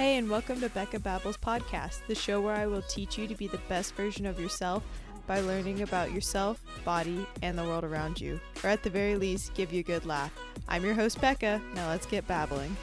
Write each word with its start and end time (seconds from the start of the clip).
Hey, 0.00 0.16
and 0.16 0.30
welcome 0.30 0.62
to 0.62 0.70
Becca 0.70 0.98
Babbles 0.98 1.36
Podcast, 1.36 2.06
the 2.06 2.14
show 2.14 2.40
where 2.40 2.56
I 2.56 2.66
will 2.66 2.80
teach 2.80 3.18
you 3.18 3.26
to 3.28 3.34
be 3.34 3.48
the 3.48 3.60
best 3.68 3.94
version 3.94 4.24
of 4.24 4.40
yourself 4.40 4.82
by 5.26 5.40
learning 5.40 5.82
about 5.82 6.10
yourself, 6.10 6.62
body, 6.86 7.26
and 7.42 7.58
the 7.58 7.64
world 7.64 7.84
around 7.84 8.18
you, 8.18 8.40
or 8.64 8.70
at 8.70 8.82
the 8.82 8.88
very 8.88 9.16
least, 9.16 9.52
give 9.52 9.74
you 9.74 9.80
a 9.80 9.82
good 9.82 10.06
laugh. 10.06 10.32
I'm 10.70 10.86
your 10.86 10.94
host, 10.94 11.20
Becca. 11.20 11.60
Now 11.74 11.90
let's 11.90 12.06
get 12.06 12.26
babbling. 12.26 12.74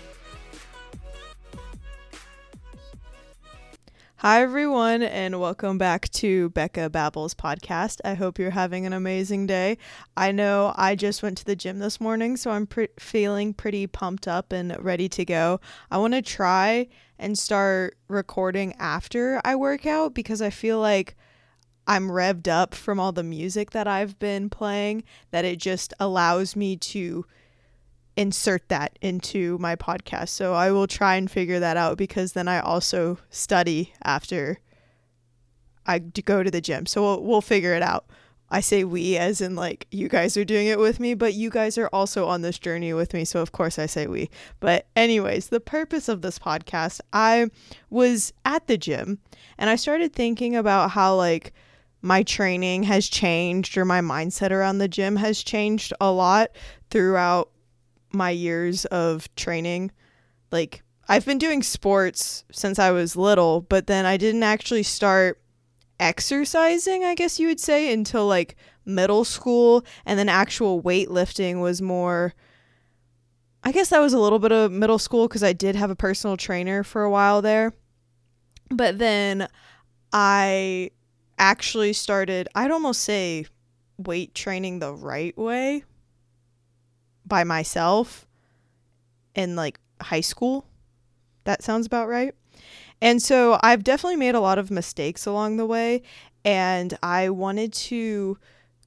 Hi, 4.18 4.42
everyone, 4.42 5.02
and 5.02 5.40
welcome 5.40 5.78
back 5.78 6.10
to 6.10 6.50
Becca 6.50 6.90
Babbles 6.90 7.34
podcast. 7.34 8.00
I 8.04 8.14
hope 8.14 8.38
you're 8.38 8.50
having 8.52 8.86
an 8.86 8.94
amazing 8.94 9.46
day. 9.48 9.78
I 10.16 10.32
know 10.32 10.74
I 10.76 10.96
just 10.96 11.24
went 11.24 11.38
to 11.40 11.46
the 11.46 11.56
gym 11.56 11.80
this 11.80 12.02
morning, 12.02 12.36
so 12.38 12.52
I'm 12.52 12.68
pre- 12.68 12.90
feeling 13.00 13.54
pretty 13.54 13.88
pumped 13.88 14.28
up 14.28 14.52
and 14.52 14.76
ready 14.84 15.10
to 15.10 15.26
go. 15.26 15.60
I 15.90 15.98
want 15.98 16.14
to 16.14 16.22
try 16.22 16.88
and 17.20 17.38
start 17.38 17.98
recording 18.08 18.74
after 18.80 19.42
I 19.44 19.56
work 19.56 19.86
out 19.86 20.14
because 20.14 20.42
I 20.42 20.50
feel 20.50 20.80
like 20.80 21.16
I'm 21.88 22.10
revved 22.10 22.48
up 22.48 22.76
from 22.76 23.00
all 23.00 23.12
the 23.12 23.24
music 23.24 23.72
that 23.72 23.88
I've 23.88 24.20
been 24.20 24.50
playing, 24.50 25.04
that 25.32 25.46
it 25.46 25.58
just 25.60 25.94
allows 26.00 26.56
me 26.56 26.76
to 26.78 27.26
insert 28.18 28.68
that 28.70 28.98
into 29.02 29.58
my 29.60 29.76
podcast. 29.76 30.30
So 30.30 30.54
I 30.54 30.72
will 30.72 30.88
try 30.88 31.16
and 31.16 31.32
figure 31.32 31.60
that 31.60 31.78
out 31.78 31.98
because 31.98 32.34
then 32.34 32.48
I 32.48 32.60
also 32.60 33.20
study 33.30 33.94
after 34.04 34.60
I 35.86 36.00
go 36.00 36.44
to 36.44 36.52
the 36.52 36.60
gym. 36.60 36.86
So 36.86 37.02
we'll, 37.02 37.24
we'll 37.24 37.42
figure 37.42 37.74
it 37.74 37.84
out. 37.84 38.06
I 38.50 38.62
say 38.62 38.84
we 38.84 39.18
as 39.18 39.42
in 39.42 39.56
like 39.56 39.88
you 39.92 40.08
guys 40.08 40.38
are 40.38 40.46
doing 40.46 40.68
it 40.68 40.80
with 40.80 41.00
me, 41.00 41.14
but 41.14 41.34
you 41.34 41.50
guys 41.50 41.78
are 41.78 41.90
also 41.92 42.28
on 42.28 42.42
this 42.42 42.58
journey 42.58 42.94
with 42.94 43.14
me. 43.14 43.26
So 43.26 43.42
of 43.42 43.52
course 43.52 43.78
I 43.78 43.86
say 43.86 44.08
we. 44.08 44.30
But 44.60 44.88
anyways, 44.96 45.48
the 45.50 45.60
purpose 45.60 46.08
of 46.08 46.22
this 46.22 46.40
podcast, 46.40 47.02
I 47.12 47.50
was 47.90 48.34
at 48.46 48.68
the 48.68 48.78
gym 48.78 49.20
and 49.58 49.70
I 49.70 49.76
started 49.76 50.14
thinking 50.14 50.56
about 50.56 50.92
how 50.92 51.16
like 51.16 51.54
my 52.02 52.24
training 52.24 52.84
has 52.84 53.08
changed 53.08 53.78
or 53.78 53.86
my 53.86 54.02
mindset 54.02 54.52
around 54.52 54.78
the 54.78 54.88
gym 54.88 55.16
has 55.18 55.44
changed 55.44 55.94
a 56.00 56.12
lot 56.12 56.52
throughout 56.90 57.52
my 58.14 58.30
years 58.30 58.86
of 58.86 59.34
training. 59.36 59.92
Like, 60.52 60.84
I've 61.10 61.26
been 61.26 61.38
doing 61.38 61.64
sports 61.64 62.44
since 62.52 62.80
I 62.80 62.92
was 62.92 63.16
little, 63.16 63.62
but 63.62 63.88
then 63.88 64.06
I 64.06 64.18
didn't 64.18 64.44
actually 64.44 64.84
start 64.84 65.42
exercising, 66.00 67.04
I 67.04 67.16
guess 67.16 67.40
you 67.40 67.48
would 67.48 67.60
say, 67.60 67.92
until 67.92 68.28
like 68.28 68.56
middle 68.86 69.24
school. 69.24 69.86
And 70.06 70.18
then 70.18 70.30
actual 70.30 70.82
weightlifting 70.82 71.62
was 71.62 71.82
more. 71.82 72.34
I 73.64 73.72
guess 73.72 73.90
that 73.90 74.00
was 74.00 74.14
a 74.14 74.20
little 74.20 74.40
bit 74.40 74.52
of 74.52 74.72
middle 74.72 75.00
school 75.00 75.28
because 75.28 75.44
I 75.44 75.54
did 75.54 75.76
have 75.76 75.90
a 75.90 75.96
personal 75.96 76.38
trainer 76.38 76.84
for 76.84 77.04
a 77.04 77.10
while 77.10 77.42
there. 77.42 77.74
But 78.70 78.98
then 78.98 79.48
I 80.14 80.92
actually 81.38 81.94
started, 81.94 82.48
I'd 82.56 82.72
almost 82.72 83.02
say 83.02 83.46
weight 83.98 84.34
training 84.36 84.80
the 84.80 84.94
right 84.94 85.38
way 85.38 85.84
by 87.26 87.44
myself 87.44 88.28
in 89.36 89.56
like 89.56 89.80
high 90.02 90.22
school. 90.22 90.66
That 91.44 91.64
sounds 91.64 91.86
about 91.86 92.08
right. 92.08 92.34
And 93.02 93.22
so 93.22 93.60
I've 93.62 93.84
definitely 93.84 94.18
made 94.18 94.36
a 94.36 94.40
lot 94.40 94.58
of 94.58 94.72
mistakes 94.72 95.26
along 95.26 95.58
the 95.58 95.66
way. 95.66 96.02
And 96.44 96.98
I 97.04 97.30
wanted 97.30 97.74
to 97.74 98.38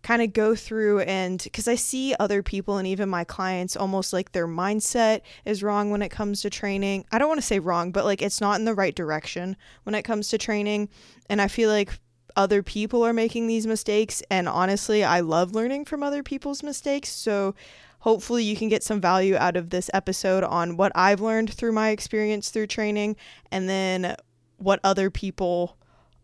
kind 0.02 0.22
of 0.22 0.32
go 0.32 0.54
through 0.54 1.00
and 1.00 1.42
because 1.42 1.68
I 1.68 1.74
see 1.74 2.14
other 2.18 2.42
people 2.42 2.78
and 2.78 2.86
even 2.86 3.10
my 3.10 3.22
clients 3.22 3.76
almost 3.76 4.14
like 4.14 4.32
their 4.32 4.48
mindset 4.48 5.20
is 5.44 5.62
wrong 5.62 5.90
when 5.90 6.00
it 6.00 6.08
comes 6.08 6.40
to 6.42 6.50
training. 6.50 7.04
I 7.12 7.18
don't 7.18 7.28
want 7.28 7.40
to 7.40 7.46
say 7.46 7.58
wrong, 7.58 7.92
but 7.92 8.06
like 8.06 8.22
it's 8.22 8.40
not 8.40 8.58
in 8.58 8.64
the 8.64 8.74
right 8.74 8.94
direction 8.94 9.56
when 9.82 9.94
it 9.94 10.02
comes 10.02 10.28
to 10.28 10.38
training. 10.38 10.88
And 11.28 11.42
I 11.42 11.48
feel 11.48 11.68
like 11.68 11.98
other 12.34 12.62
people 12.62 13.02
are 13.04 13.12
making 13.12 13.46
these 13.46 13.66
mistakes. 13.66 14.22
And 14.30 14.48
honestly, 14.48 15.04
I 15.04 15.20
love 15.20 15.54
learning 15.54 15.84
from 15.84 16.02
other 16.02 16.22
people's 16.22 16.62
mistakes. 16.62 17.10
So 17.10 17.54
hopefully 18.00 18.42
you 18.44 18.56
can 18.56 18.68
get 18.68 18.82
some 18.82 19.00
value 19.00 19.36
out 19.36 19.56
of 19.56 19.70
this 19.70 19.90
episode 19.94 20.44
on 20.44 20.76
what 20.76 20.92
I've 20.94 21.20
learned 21.20 21.52
through 21.52 21.72
my 21.72 21.90
experience 21.90 22.50
through 22.50 22.66
training 22.66 23.16
and 23.50 23.68
then 23.68 24.16
what 24.56 24.80
other 24.84 25.10
people 25.10 25.76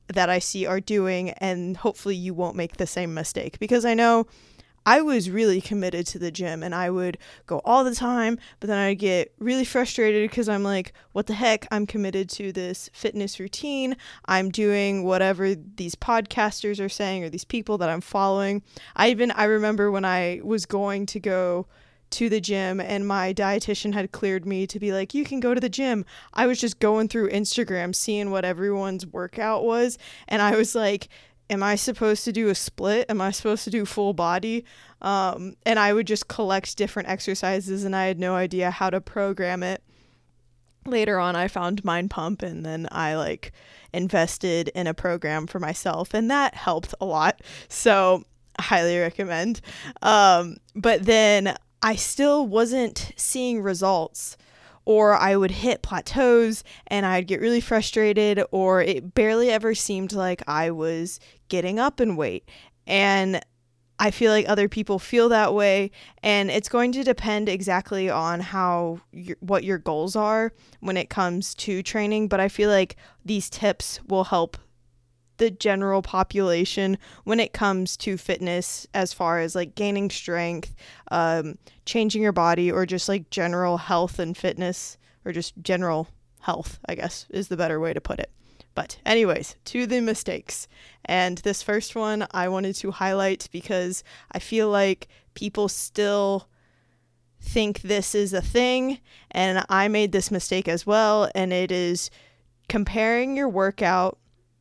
that 0.08 0.30
I 0.30 0.38
see 0.38 0.66
are 0.66 0.80
doing 0.80 1.30
and 1.30 1.76
hopefully 1.76 2.16
you 2.16 2.34
won't 2.34 2.56
make 2.56 2.76
the 2.76 2.86
same 2.86 3.14
mistake. 3.14 3.58
Because 3.58 3.84
I 3.84 3.94
know 3.94 4.26
I 4.86 5.02
was 5.02 5.28
really 5.28 5.60
committed 5.60 6.06
to 6.06 6.18
the 6.18 6.30
gym 6.30 6.62
and 6.62 6.72
I 6.72 6.90
would 6.90 7.18
go 7.46 7.60
all 7.64 7.82
the 7.82 7.94
time, 7.94 8.38
but 8.60 8.68
then 8.68 8.78
I'd 8.78 8.94
get 8.94 9.34
really 9.40 9.64
frustrated 9.64 10.30
because 10.30 10.48
I'm 10.48 10.62
like, 10.62 10.92
what 11.10 11.26
the 11.26 11.34
heck? 11.34 11.66
I'm 11.72 11.86
committed 11.86 12.30
to 12.30 12.52
this 12.52 12.88
fitness 12.92 13.40
routine. 13.40 13.96
I'm 14.26 14.50
doing 14.50 15.02
whatever 15.02 15.56
these 15.56 15.96
podcasters 15.96 16.82
are 16.82 16.88
saying 16.88 17.24
or 17.24 17.28
these 17.28 17.44
people 17.44 17.78
that 17.78 17.90
I'm 17.90 18.00
following. 18.00 18.62
I 18.94 19.10
even 19.10 19.32
I 19.32 19.44
remember 19.44 19.90
when 19.90 20.04
I 20.04 20.40
was 20.44 20.66
going 20.66 21.06
to 21.06 21.18
go 21.20 21.66
to 22.10 22.28
the 22.28 22.40
gym 22.40 22.80
and 22.80 23.06
my 23.06 23.34
dietitian 23.34 23.92
had 23.92 24.12
cleared 24.12 24.46
me 24.46 24.66
to 24.66 24.78
be 24.78 24.92
like 24.92 25.12
you 25.12 25.24
can 25.24 25.40
go 25.40 25.52
to 25.52 25.60
the 25.60 25.68
gym 25.68 26.04
i 26.34 26.46
was 26.46 26.60
just 26.60 26.78
going 26.78 27.08
through 27.08 27.28
instagram 27.30 27.92
seeing 27.92 28.30
what 28.30 28.44
everyone's 28.44 29.04
workout 29.06 29.64
was 29.64 29.98
and 30.28 30.40
i 30.40 30.54
was 30.54 30.74
like 30.74 31.08
am 31.50 31.62
I 31.62 31.76
supposed 31.76 32.24
to 32.24 32.32
do 32.32 32.48
a 32.48 32.54
split? 32.54 33.06
Am 33.08 33.20
I 33.20 33.30
supposed 33.30 33.64
to 33.64 33.70
do 33.70 33.84
full 33.84 34.12
body? 34.12 34.64
Um, 35.02 35.54
and 35.64 35.78
I 35.78 35.92
would 35.92 36.06
just 36.06 36.28
collect 36.28 36.76
different 36.76 37.08
exercises, 37.08 37.84
and 37.84 37.94
I 37.94 38.06
had 38.06 38.18
no 38.18 38.34
idea 38.34 38.70
how 38.70 38.90
to 38.90 39.00
program 39.00 39.62
it. 39.62 39.82
Later 40.86 41.18
on, 41.18 41.34
I 41.36 41.48
found 41.48 41.84
Mind 41.84 42.10
Pump, 42.10 42.42
and 42.42 42.64
then 42.64 42.88
I 42.92 43.16
like 43.16 43.52
invested 43.92 44.68
in 44.68 44.86
a 44.86 44.94
program 44.94 45.46
for 45.46 45.58
myself, 45.58 46.14
and 46.14 46.30
that 46.30 46.54
helped 46.54 46.94
a 47.00 47.04
lot. 47.04 47.40
So, 47.68 48.24
highly 48.58 48.98
recommend. 48.98 49.60
Um, 50.02 50.58
but 50.74 51.04
then 51.04 51.56
I 51.82 51.96
still 51.96 52.46
wasn't 52.46 53.12
seeing 53.16 53.62
results 53.62 54.36
or 54.86 55.14
I 55.14 55.36
would 55.36 55.50
hit 55.50 55.82
plateaus 55.82 56.64
and 56.86 57.04
I'd 57.04 57.26
get 57.26 57.40
really 57.40 57.60
frustrated, 57.60 58.42
or 58.50 58.80
it 58.80 59.12
barely 59.14 59.50
ever 59.50 59.74
seemed 59.74 60.14
like 60.14 60.42
I 60.48 60.70
was 60.70 61.20
getting 61.48 61.78
up 61.78 62.00
in 62.00 62.16
weight. 62.16 62.48
And 62.86 63.42
I 63.98 64.10
feel 64.10 64.30
like 64.30 64.48
other 64.48 64.68
people 64.68 64.98
feel 64.98 65.28
that 65.30 65.54
way, 65.54 65.90
and 66.22 66.50
it's 66.50 66.68
going 66.68 66.92
to 66.92 67.02
depend 67.02 67.48
exactly 67.48 68.10
on 68.10 68.40
how 68.40 69.00
your, 69.10 69.36
what 69.40 69.64
your 69.64 69.78
goals 69.78 70.14
are 70.14 70.52
when 70.80 70.96
it 70.96 71.08
comes 71.08 71.54
to 71.56 71.82
training. 71.82 72.28
But 72.28 72.38
I 72.38 72.48
feel 72.48 72.68
like 72.70 72.96
these 73.24 73.48
tips 73.48 74.00
will 74.06 74.24
help 74.24 74.58
the 75.38 75.50
general 75.50 76.02
population 76.02 76.98
when 77.24 77.40
it 77.40 77.52
comes 77.52 77.96
to 77.96 78.16
fitness 78.16 78.86
as 78.94 79.12
far 79.12 79.40
as 79.40 79.54
like 79.54 79.74
gaining 79.74 80.10
strength 80.10 80.74
um, 81.10 81.58
changing 81.84 82.22
your 82.22 82.32
body 82.32 82.70
or 82.70 82.86
just 82.86 83.08
like 83.08 83.30
general 83.30 83.78
health 83.78 84.18
and 84.18 84.36
fitness 84.36 84.98
or 85.24 85.32
just 85.32 85.54
general 85.62 86.08
health 86.40 86.78
i 86.88 86.94
guess 86.94 87.26
is 87.30 87.48
the 87.48 87.56
better 87.56 87.80
way 87.80 87.92
to 87.92 88.00
put 88.00 88.20
it. 88.20 88.30
But 88.74 88.98
anyways 89.06 89.56
to 89.66 89.86
the 89.86 90.00
mistakes. 90.00 90.68
And 91.04 91.38
this 91.38 91.62
first 91.62 91.94
one 91.94 92.26
i 92.32 92.48
wanted 92.48 92.74
to 92.76 92.90
highlight 92.90 93.48
because 93.52 94.04
i 94.32 94.38
feel 94.38 94.68
like 94.68 95.08
people 95.34 95.68
still 95.68 96.48
think 97.40 97.82
this 97.82 98.14
is 98.14 98.32
a 98.32 98.42
thing 98.42 98.98
and 99.30 99.64
i 99.68 99.88
made 99.88 100.12
this 100.12 100.30
mistake 100.30 100.66
as 100.66 100.84
well 100.86 101.30
and 101.34 101.52
it 101.52 101.70
is 101.70 102.10
comparing 102.68 103.36
your 103.36 103.48
workout 103.48 104.18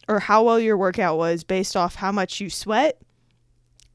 or 0.08 0.20
how 0.20 0.44
well 0.44 0.60
your 0.60 0.78
workout 0.78 1.18
was 1.18 1.44
based 1.44 1.76
off 1.76 1.96
how 1.96 2.12
much 2.12 2.40
you 2.40 2.50
sweat 2.50 3.02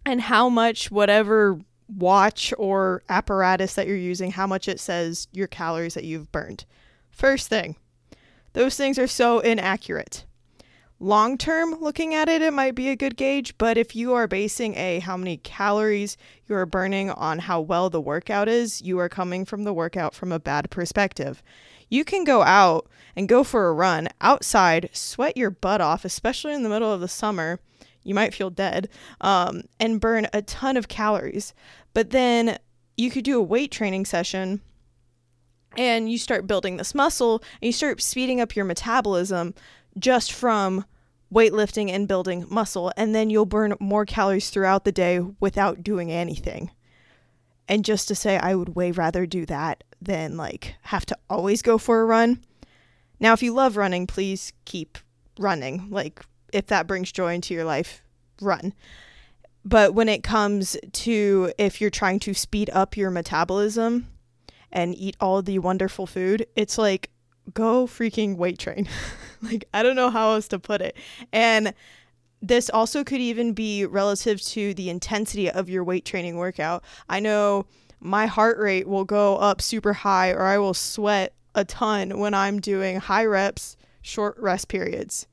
and 0.04 0.20
how 0.20 0.48
much 0.48 0.90
whatever 0.90 1.60
watch 1.88 2.54
or 2.58 3.02
apparatus 3.08 3.74
that 3.74 3.86
you're 3.86 3.96
using, 3.96 4.30
how 4.32 4.46
much 4.46 4.68
it 4.68 4.80
says 4.80 5.28
your 5.32 5.46
calories 5.46 5.94
that 5.94 6.04
you've 6.04 6.30
burned. 6.32 6.64
First 7.10 7.48
thing, 7.48 7.76
those 8.52 8.76
things 8.76 8.98
are 8.98 9.06
so 9.06 9.40
inaccurate. 9.40 10.24
Long 11.02 11.38
term, 11.38 11.80
looking 11.80 12.14
at 12.14 12.28
it, 12.28 12.42
it 12.42 12.52
might 12.52 12.74
be 12.74 12.90
a 12.90 12.96
good 12.96 13.16
gauge, 13.16 13.56
but 13.56 13.78
if 13.78 13.96
you 13.96 14.12
are 14.12 14.26
basing 14.26 14.74
a 14.76 14.98
how 14.98 15.16
many 15.16 15.38
calories 15.38 16.18
you 16.46 16.54
are 16.54 16.66
burning 16.66 17.10
on 17.10 17.38
how 17.38 17.60
well 17.60 17.88
the 17.88 18.02
workout 18.02 18.48
is, 18.48 18.82
you 18.82 18.98
are 18.98 19.08
coming 19.08 19.46
from 19.46 19.64
the 19.64 19.72
workout 19.72 20.14
from 20.14 20.30
a 20.30 20.38
bad 20.38 20.70
perspective. 20.70 21.42
You 21.90 22.04
can 22.04 22.24
go 22.24 22.42
out 22.42 22.88
and 23.16 23.28
go 23.28 23.44
for 23.44 23.68
a 23.68 23.72
run 23.72 24.08
outside, 24.20 24.88
sweat 24.92 25.36
your 25.36 25.50
butt 25.50 25.80
off, 25.80 26.04
especially 26.04 26.54
in 26.54 26.62
the 26.62 26.68
middle 26.68 26.92
of 26.92 27.00
the 27.00 27.08
summer. 27.08 27.58
You 28.04 28.14
might 28.14 28.32
feel 28.32 28.48
dead, 28.48 28.88
um, 29.20 29.62
and 29.78 30.00
burn 30.00 30.28
a 30.32 30.40
ton 30.40 30.76
of 30.76 30.88
calories. 30.88 31.52
But 31.92 32.10
then 32.10 32.58
you 32.96 33.10
could 33.10 33.24
do 33.24 33.38
a 33.38 33.42
weight 33.42 33.72
training 33.72 34.06
session 34.06 34.62
and 35.76 36.10
you 36.10 36.16
start 36.16 36.46
building 36.46 36.76
this 36.76 36.94
muscle 36.94 37.42
and 37.60 37.66
you 37.66 37.72
start 37.72 38.00
speeding 38.00 38.40
up 38.40 38.56
your 38.56 38.64
metabolism 38.64 39.54
just 39.98 40.32
from 40.32 40.84
weightlifting 41.32 41.90
and 41.90 42.08
building 42.08 42.46
muscle. 42.48 42.92
And 42.96 43.14
then 43.14 43.30
you'll 43.30 43.46
burn 43.46 43.74
more 43.80 44.04
calories 44.04 44.50
throughout 44.50 44.84
the 44.84 44.92
day 44.92 45.20
without 45.40 45.82
doing 45.82 46.10
anything. 46.10 46.70
And 47.68 47.84
just 47.84 48.08
to 48.08 48.14
say, 48.14 48.36
I 48.38 48.54
would 48.54 48.74
way 48.74 48.90
rather 48.92 49.26
do 49.26 49.46
that 49.46 49.84
than 50.00 50.36
like 50.36 50.74
have 50.82 51.06
to 51.06 51.16
always 51.28 51.62
go 51.62 51.78
for 51.78 52.00
a 52.00 52.04
run. 52.04 52.44
Now, 53.18 53.34
if 53.34 53.42
you 53.42 53.52
love 53.52 53.76
running, 53.76 54.06
please 54.06 54.52
keep 54.64 54.96
running. 55.38 55.88
Like, 55.90 56.22
if 56.52 56.66
that 56.68 56.86
brings 56.86 57.12
joy 57.12 57.34
into 57.34 57.54
your 57.54 57.64
life, 57.64 58.02
run. 58.40 58.72
But 59.64 59.94
when 59.94 60.08
it 60.08 60.22
comes 60.22 60.76
to 60.92 61.52
if 61.58 61.80
you're 61.80 61.90
trying 61.90 62.18
to 62.20 62.34
speed 62.34 62.70
up 62.70 62.96
your 62.96 63.10
metabolism 63.10 64.08
and 64.72 64.94
eat 64.94 65.16
all 65.20 65.42
the 65.42 65.58
wonderful 65.58 66.06
food, 66.06 66.46
it's 66.56 66.78
like 66.78 67.10
go 67.52 67.86
freaking 67.86 68.36
weight 68.36 68.58
train. 68.58 68.88
like, 69.42 69.66
I 69.74 69.82
don't 69.82 69.96
know 69.96 70.10
how 70.10 70.32
else 70.32 70.48
to 70.48 70.58
put 70.58 70.80
it. 70.80 70.96
And 71.32 71.74
this 72.40 72.70
also 72.70 73.04
could 73.04 73.20
even 73.20 73.52
be 73.52 73.84
relative 73.84 74.40
to 74.42 74.72
the 74.72 74.88
intensity 74.88 75.50
of 75.50 75.68
your 75.68 75.84
weight 75.84 76.06
training 76.06 76.36
workout. 76.36 76.82
I 77.08 77.20
know 77.20 77.66
my 78.00 78.26
heart 78.26 78.58
rate 78.58 78.88
will 78.88 79.04
go 79.04 79.36
up 79.36 79.60
super 79.60 79.92
high 79.92 80.30
or 80.30 80.42
I 80.42 80.58
will 80.58 80.74
sweat 80.74 81.34
a 81.54 81.64
ton 81.64 82.18
when 82.18 82.34
I'm 82.34 82.60
doing 82.60 82.98
high 82.98 83.24
reps, 83.24 83.76
short 84.02 84.36
rest 84.38 84.68
periods. 84.68 85.26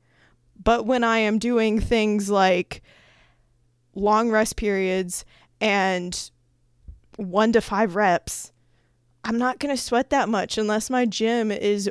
But 0.62 0.84
when 0.86 1.04
I 1.04 1.18
am 1.18 1.38
doing 1.38 1.80
things 1.80 2.28
like 2.28 2.82
long 3.94 4.30
rest 4.30 4.56
periods 4.56 5.24
and 5.60 6.30
one 7.16 7.52
to 7.52 7.60
five 7.60 7.96
reps, 7.96 8.52
I'm 9.24 9.38
not 9.38 9.58
going 9.58 9.74
to 9.74 9.80
sweat 9.80 10.10
that 10.10 10.28
much 10.28 10.58
unless 10.58 10.90
my 10.90 11.06
gym 11.06 11.50
is 11.50 11.90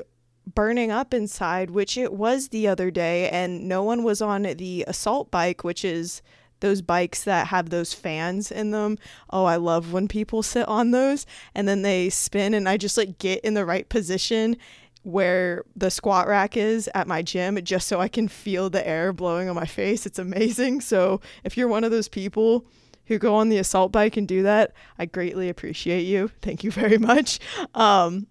burning 0.54 0.92
up 0.92 1.14
inside, 1.14 1.70
which 1.70 1.98
it 1.98 2.14
was 2.14 2.50
the 2.50 2.68
other 2.68 2.90
day, 2.90 3.30
and 3.30 3.68
no 3.68 3.84
one 3.84 4.04
was 4.04 4.22
on 4.22 4.44
the 4.44 4.86
assault 4.88 5.30
bike, 5.30 5.64
which 5.64 5.84
is 5.84 6.22
those 6.60 6.82
bikes 6.82 7.24
that 7.24 7.48
have 7.48 7.70
those 7.70 7.94
fans 7.94 8.52
in 8.52 8.72
them. 8.72 8.98
Oh, 9.30 9.46
I 9.46 9.58
love 9.58 9.94
when 9.94 10.08
people 10.08 10.44
sit 10.44 10.68
on 10.68 10.92
those 10.92 11.26
and 11.54 11.68
then 11.68 11.82
they 11.82 12.10
spin, 12.10 12.54
and 12.54 12.68
I 12.68 12.78
just 12.78 12.98
like 12.98 13.20
get 13.20 13.42
in 13.42 13.54
the 13.54 13.66
right 13.66 13.88
position 13.88 14.58
where 15.04 15.64
the 15.76 15.90
squat 15.90 16.28
rack 16.28 16.58
is 16.58 16.90
at 16.94 17.08
my 17.08 17.22
gym 17.22 17.58
just 17.64 17.88
so 17.88 18.02
I 18.02 18.10
can 18.10 18.28
feel 18.28 18.70
the 18.70 18.86
air 18.86 19.14
blowing 19.14 19.48
on 19.48 19.56
my 19.56 19.66
face. 19.66 20.06
It's 20.06 20.20
amazing. 20.20 20.82
So, 20.88 21.22
if 21.44 21.58
you're 21.58 21.68
one 21.68 21.84
of 21.84 21.92
those 21.92 22.08
people 22.08 22.66
who 23.08 23.18
go 23.18 23.36
on 23.36 23.50
the 23.50 23.58
assault 23.58 23.92
bike 23.92 24.16
and 24.16 24.28
do 24.28 24.44
that, 24.44 24.74
I 24.98 25.06
greatly 25.06 25.50
appreciate 25.50 26.04
you. 26.04 26.30
Thank 26.42 26.64
you 26.64 26.72
very 26.72 26.98
much. 26.98 27.40
Um, 27.74 28.28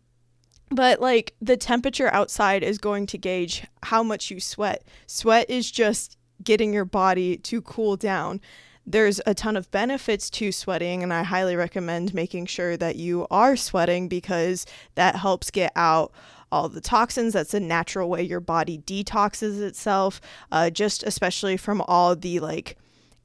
but 0.71 1.01
like 1.01 1.35
the 1.41 1.57
temperature 1.57 2.09
outside 2.13 2.63
is 2.63 2.79
going 2.79 3.07
to 3.07 3.19
gauge 3.19 3.65
how 3.83 4.03
much 4.03 4.31
you 4.31 4.41
sweat. 4.41 4.85
Sweat 5.07 5.49
is 5.49 5.71
just 5.71 6.17
getting 6.43 6.73
your 6.73 6.85
body 6.85 7.37
to 7.39 7.61
cool 7.61 7.97
down. 7.97 8.41
There's 8.87 9.21
a 9.27 9.35
ton 9.35 9.57
of 9.57 9.71
benefits 9.71 10.31
to 10.31 10.53
sweating, 10.53 11.03
and 11.03 11.13
I 11.13 11.25
highly 11.25 11.57
recommend 11.57 12.15
making 12.15 12.47
sure 12.47 12.77
that 12.77 12.97
you 12.97 13.27
are 13.31 13.57
sweating 13.57 14.09
because 14.09 14.65
that 14.95 15.17
helps 15.17 15.51
get 15.51 15.73
out 15.75 16.13
all 16.53 16.69
the 16.69 16.81
toxins. 16.81 17.33
That's 17.33 17.55
a 17.55 17.61
natural 17.61 18.09
way 18.09 18.23
your 18.23 18.41
body 18.41 18.79
detoxes 18.79 19.61
itself, 19.61 20.21
uh, 20.53 20.71
just 20.71 21.03
especially 21.03 21.57
from 21.57 21.83
all 21.83 22.15
the 22.15 22.39
like 22.39 22.77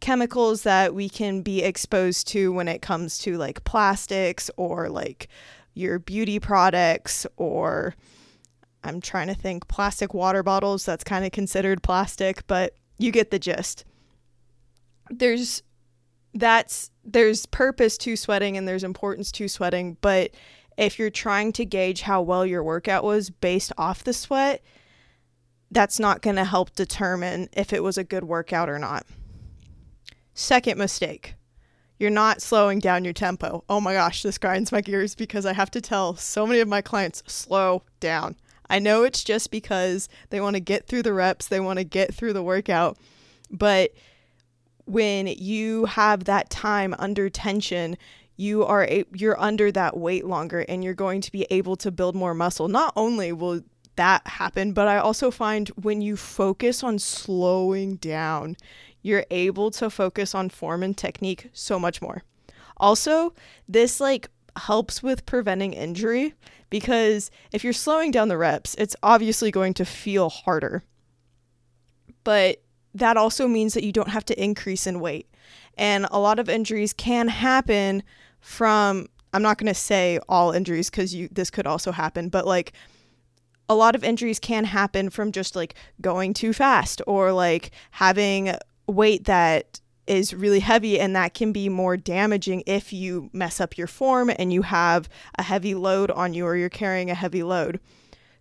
chemicals 0.02 0.64
that 0.64 0.94
we 0.94 1.08
can 1.08 1.42
be 1.42 1.62
exposed 1.64 2.28
to 2.30 2.52
when 2.52 2.68
it 2.68 2.82
comes 2.82 3.20
to 3.20 3.38
like 3.38 3.64
plastics 3.64 4.50
or 4.58 4.90
like 4.90 5.28
your 5.74 6.00
beauty 6.00 6.40
products 6.40 7.26
or 7.38 7.96
I'm 8.84 9.00
trying 9.00 9.28
to 9.28 9.36
think 9.36 9.68
plastic 9.68 10.14
water 10.14 10.42
bottles 10.42 10.84
that's 10.86 11.04
kind 11.04 11.24
of 11.24 11.32
considered 11.32 11.84
plastic 11.84 12.46
but 12.48 12.74
you 13.02 13.12
get 13.12 13.32
the 13.32 13.40
gist 13.40 13.86
there's 15.10 15.64
that's 16.34 16.92
there's 17.04 17.46
purpose 17.48 17.98
to 17.98 18.16
sweating 18.16 18.56
and 18.58 18.68
there's 18.68 18.84
importance 18.84 19.32
to 19.32 19.48
sweating 19.48 19.98
but 20.02 20.32
if 20.78 20.98
you're 20.98 21.10
trying 21.10 21.52
to 21.52 21.66
gauge 21.66 22.02
how 22.02 22.22
well 22.22 22.46
your 22.46 22.64
workout 22.64 23.04
was 23.04 23.30
based 23.30 23.74
off 23.78 24.04
the 24.04 24.14
sweat 24.14 24.64
that's 25.72 26.00
not 26.00 26.22
going 26.22 26.36
to 26.36 26.44
help 26.44 26.74
determine 26.76 27.50
if 27.54 27.74
it 27.74 27.84
was 27.84 27.98
a 27.98 28.04
good 28.04 28.24
workout 28.24 28.70
or 28.70 28.80
not 28.80 29.06
second 30.34 30.78
mistake 30.78 31.36
you're 32.02 32.10
not 32.10 32.42
slowing 32.42 32.80
down 32.80 33.04
your 33.04 33.14
tempo. 33.14 33.64
Oh 33.70 33.80
my 33.80 33.94
gosh, 33.94 34.24
this 34.24 34.40
grinds 34.40 34.72
my 34.72 34.82
gears 34.82 35.14
because 35.14 35.46
I 35.46 35.54
have 35.54 35.70
to 35.70 35.80
tell 35.80 36.16
so 36.16 36.48
many 36.48 36.60
of 36.60 36.68
my 36.68 36.82
clients 36.82 37.22
slow 37.28 37.84
down. 38.00 38.36
I 38.72 38.80
know 38.80 39.04
it's 39.04 39.24
just 39.24 39.52
because 39.52 40.08
they 40.30 40.40
want 40.40 40.56
to 40.56 40.62
get 40.62 40.88
through 40.88 41.04
the 41.04 41.14
reps, 41.14 41.48
they 41.48 41.60
want 41.60 41.78
to 41.78 41.84
get 41.84 42.14
through 42.14 42.34
the 42.34 42.42
workout, 42.42 42.98
but 43.52 43.92
when 44.86 45.28
you 45.28 45.86
have 45.86 46.24
that 46.24 46.50
time 46.50 46.96
under 46.98 47.30
tension, 47.30 47.98
you 48.38 48.64
are 48.64 48.86
a, 48.86 49.04
you're 49.14 49.40
under 49.40 49.72
that 49.74 49.98
weight 49.98 50.26
longer 50.26 50.62
and 50.68 50.84
you're 50.84 50.94
going 50.94 51.22
to 51.22 51.32
be 51.32 51.46
able 51.50 51.76
to 51.76 51.92
build 51.92 52.16
more 52.16 52.34
muscle. 52.34 52.70
Not 52.70 52.94
only 52.96 53.32
will 53.34 53.62
that 53.98 54.26
happen, 54.26 54.72
but 54.72 54.88
I 54.88 54.98
also 54.98 55.32
find 55.32 55.68
when 55.82 56.02
you 56.02 56.16
focus 56.16 56.82
on 56.84 56.98
slowing 56.98 57.98
down, 57.98 58.56
you're 59.02 59.26
able 59.32 59.70
to 59.72 59.90
focus 59.90 60.34
on 60.34 60.50
form 60.50 60.82
and 60.82 60.98
technique 60.98 61.50
so 61.54 61.78
much 61.78 62.02
more. 62.02 62.24
Also, 62.78 63.34
this 63.68 64.00
like 64.00 64.30
helps 64.58 65.02
with 65.02 65.26
preventing 65.26 65.74
injury 65.74 66.34
because 66.70 67.32
if 67.52 67.64
you're 67.64 67.74
slowing 67.74 68.12
down 68.12 68.28
the 68.28 68.38
reps, 68.38 68.76
it's 68.76 68.96
obviously 69.04 69.52
going 69.52 69.74
to 69.76 69.86
feel 69.86 70.30
harder. 70.30 70.84
But 72.24 72.62
that 72.94 73.18
also 73.18 73.48
means 73.48 73.74
that 73.74 73.84
you 73.84 73.92
don't 73.92 74.10
have 74.10 74.26
to 74.26 74.44
increase 74.44 74.88
in 74.88 75.00
weight. 75.00 75.30
And 75.78 76.08
a 76.12 76.20
lot 76.20 76.40
of 76.40 76.50
injuries 76.50 76.94
can 76.94 77.28
happen 77.28 78.04
from 78.40 79.08
I'm 79.34 79.42
not 79.42 79.58
going 79.58 79.68
to 79.68 79.74
say 79.74 80.20
all 80.28 80.52
injuries 80.52 80.90
cuz 80.90 81.14
you 81.14 81.30
this 81.32 81.50
could 81.50 81.68
also 81.68 81.92
happen, 81.92 82.30
but 82.30 82.46
like 82.46 82.74
a 83.70 83.76
lot 83.76 83.96
of 83.96 84.04
injuries 84.04 84.40
can 84.40 84.66
happen 84.66 85.10
from 85.10 85.32
just 85.32 85.56
like 85.56 85.76
going 86.02 86.34
too 86.34 86.54
fast 86.54 87.02
or 87.08 87.32
like 87.32 87.72
having 87.92 88.54
weight 88.88 89.26
that 89.26 89.81
is 90.08 90.34
really 90.34 90.60
heavy 90.60 91.00
and 91.00 91.16
that 91.16 91.34
can 91.34 91.52
be 91.52 91.70
more 91.70 91.96
damaging 91.96 92.64
if 92.66 92.92
you 92.92 93.30
mess 93.34 93.62
up 93.62 93.78
your 93.78 93.88
form 93.88 94.32
and 94.38 94.52
you 94.52 94.64
have 94.64 95.08
a 95.38 95.44
heavy 95.44 95.76
load 95.76 96.10
on 96.12 96.34
you 96.34 96.46
or 96.46 96.56
you're 96.56 96.70
carrying 96.70 97.10
a 97.10 97.16
heavy 97.16 97.44
load 97.44 97.80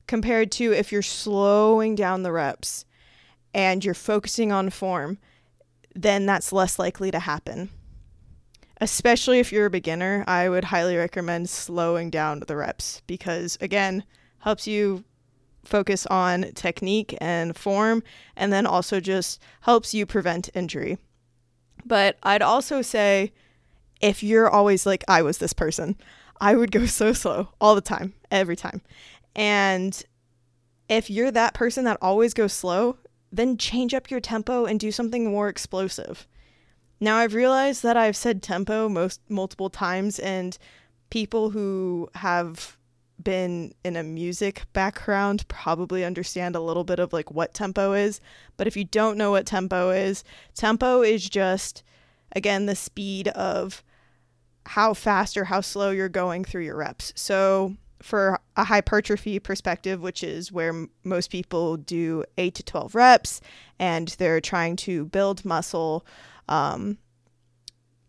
compared 0.06 0.50
to 0.50 0.72
if 0.72 0.90
you're 0.90 1.02
slowing 1.02 1.94
down 1.94 2.22
the 2.22 2.32
reps 2.32 2.84
and 3.52 3.84
you're 3.84 3.94
focusing 3.94 4.50
on 4.50 4.70
form 4.70 5.18
then 5.94 6.26
that's 6.26 6.52
less 6.52 6.78
likely 6.78 7.10
to 7.10 7.18
happen 7.18 7.68
especially 8.80 9.38
if 9.38 9.52
you're 9.52 9.66
a 9.66 9.70
beginner 9.70 10.24
i 10.26 10.48
would 10.48 10.64
highly 10.64 10.96
recommend 10.96 11.48
slowing 11.48 12.10
down 12.10 12.42
the 12.46 12.56
reps 12.56 13.02
because 13.06 13.58
again 13.60 14.02
helps 14.38 14.66
you 14.66 15.04
focus 15.64 16.06
on 16.06 16.52
technique 16.54 17.16
and 17.20 17.56
form, 17.56 18.02
and 18.36 18.52
then 18.52 18.66
also 18.66 19.00
just 19.00 19.40
helps 19.62 19.94
you 19.94 20.06
prevent 20.06 20.50
injury. 20.54 20.98
But 21.84 22.18
I'd 22.22 22.42
also 22.42 22.82
say 22.82 23.32
if 24.00 24.22
you're 24.22 24.48
always 24.48 24.86
like, 24.86 25.04
I 25.08 25.22
was 25.22 25.38
this 25.38 25.52
person, 25.52 25.96
I 26.40 26.54
would 26.56 26.70
go 26.70 26.86
so 26.86 27.12
slow 27.12 27.48
all 27.60 27.74
the 27.74 27.80
time, 27.80 28.14
every 28.30 28.56
time. 28.56 28.82
And 29.34 30.02
if 30.88 31.08
you're 31.08 31.30
that 31.30 31.54
person 31.54 31.84
that 31.84 31.98
always 32.02 32.34
goes 32.34 32.52
slow, 32.52 32.96
then 33.32 33.56
change 33.56 33.94
up 33.94 34.10
your 34.10 34.20
tempo 34.20 34.64
and 34.64 34.80
do 34.80 34.90
something 34.90 35.30
more 35.30 35.48
explosive. 35.48 36.26
Now 36.98 37.16
I've 37.16 37.34
realized 37.34 37.82
that 37.82 37.96
I've 37.96 38.16
said 38.16 38.42
tempo 38.42 38.88
most 38.88 39.20
multiple 39.28 39.70
times 39.70 40.18
and 40.18 40.58
people 41.08 41.50
who 41.50 42.10
have 42.16 42.76
been 43.22 43.74
in 43.84 43.96
a 43.96 44.02
music 44.02 44.62
background 44.72 45.46
probably 45.48 46.04
understand 46.04 46.56
a 46.56 46.60
little 46.60 46.84
bit 46.84 46.98
of 46.98 47.12
like 47.12 47.30
what 47.30 47.54
tempo 47.54 47.92
is. 47.92 48.20
But 48.56 48.66
if 48.66 48.76
you 48.76 48.84
don't 48.84 49.18
know 49.18 49.30
what 49.30 49.46
tempo 49.46 49.90
is, 49.90 50.24
tempo 50.54 51.02
is 51.02 51.28
just, 51.28 51.82
again, 52.32 52.66
the 52.66 52.74
speed 52.74 53.28
of 53.28 53.82
how 54.66 54.94
fast 54.94 55.36
or 55.36 55.44
how 55.44 55.60
slow 55.60 55.90
you're 55.90 56.08
going 56.08 56.44
through 56.44 56.62
your 56.62 56.76
reps. 56.76 57.12
So 57.16 57.76
for 58.02 58.40
a 58.56 58.64
hypertrophy 58.64 59.38
perspective, 59.38 60.00
which 60.00 60.22
is 60.22 60.50
where 60.50 60.70
m- 60.70 60.90
most 61.04 61.30
people 61.30 61.76
do 61.76 62.24
8 62.38 62.54
to 62.54 62.62
12 62.62 62.94
reps 62.94 63.40
and 63.78 64.08
they're 64.18 64.40
trying 64.40 64.76
to 64.76 65.04
build 65.06 65.44
muscle, 65.44 66.04
um, 66.48 66.98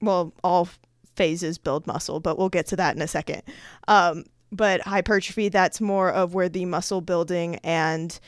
well, 0.01 0.33
all 0.43 0.69
phases 1.15 1.57
build 1.57 1.85
muscle, 1.87 2.19
but 2.19 2.37
we'll 2.37 2.49
get 2.49 2.67
to 2.67 2.75
that 2.75 2.95
in 2.95 3.01
a 3.01 3.07
second. 3.07 3.43
Um, 3.87 4.25
but 4.51 4.81
hypertrophy 4.81 5.49
that's 5.49 5.79
more 5.79 6.11
of 6.11 6.33
where 6.33 6.49
the 6.49 6.65
muscle 6.65 7.01
building 7.01 7.55
and 7.63 8.19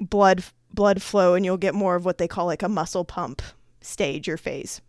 blood 0.00 0.42
blood 0.72 1.00
flow 1.00 1.34
and 1.34 1.44
you'll 1.44 1.56
get 1.56 1.74
more 1.74 1.94
of 1.94 2.04
what 2.04 2.18
they 2.18 2.26
call 2.26 2.46
like 2.46 2.62
a 2.62 2.68
muscle 2.68 3.04
pump 3.04 3.40
stage 3.80 4.28
or 4.28 4.36
phase. 4.36 4.80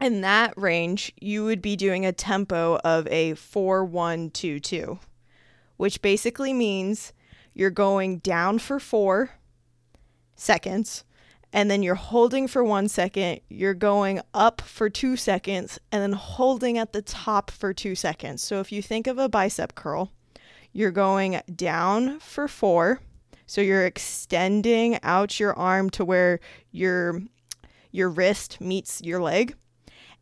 In 0.00 0.20
that 0.20 0.56
range 0.56 1.12
you 1.20 1.44
would 1.44 1.60
be 1.60 1.76
doing 1.76 2.06
a 2.06 2.12
tempo 2.12 2.78
of 2.84 3.06
a 3.08 3.34
4122 3.34 4.98
which 5.76 6.02
basically 6.02 6.52
means 6.52 7.12
you're 7.54 7.70
going 7.70 8.18
down 8.18 8.58
for 8.58 8.78
4 8.78 9.30
seconds 10.36 11.04
and 11.52 11.70
then 11.70 11.82
you're 11.82 11.94
holding 11.96 12.46
for 12.46 12.62
one 12.62 12.88
second, 12.88 13.40
you're 13.48 13.74
going 13.74 14.20
up 14.32 14.60
for 14.60 14.88
two 14.88 15.16
seconds, 15.16 15.78
and 15.90 16.02
then 16.02 16.12
holding 16.12 16.78
at 16.78 16.92
the 16.92 17.02
top 17.02 17.50
for 17.50 17.72
two 17.72 17.94
seconds. 17.94 18.42
So 18.42 18.60
if 18.60 18.70
you 18.70 18.82
think 18.82 19.06
of 19.06 19.18
a 19.18 19.28
bicep 19.28 19.74
curl, 19.74 20.12
you're 20.72 20.92
going 20.92 21.40
down 21.54 22.20
for 22.20 22.46
four. 22.46 23.00
So 23.46 23.60
you're 23.60 23.84
extending 23.84 25.00
out 25.02 25.40
your 25.40 25.58
arm 25.58 25.90
to 25.90 26.04
where 26.04 26.38
your 26.70 27.22
your 27.90 28.08
wrist 28.08 28.60
meets 28.60 29.02
your 29.02 29.20
leg. 29.20 29.56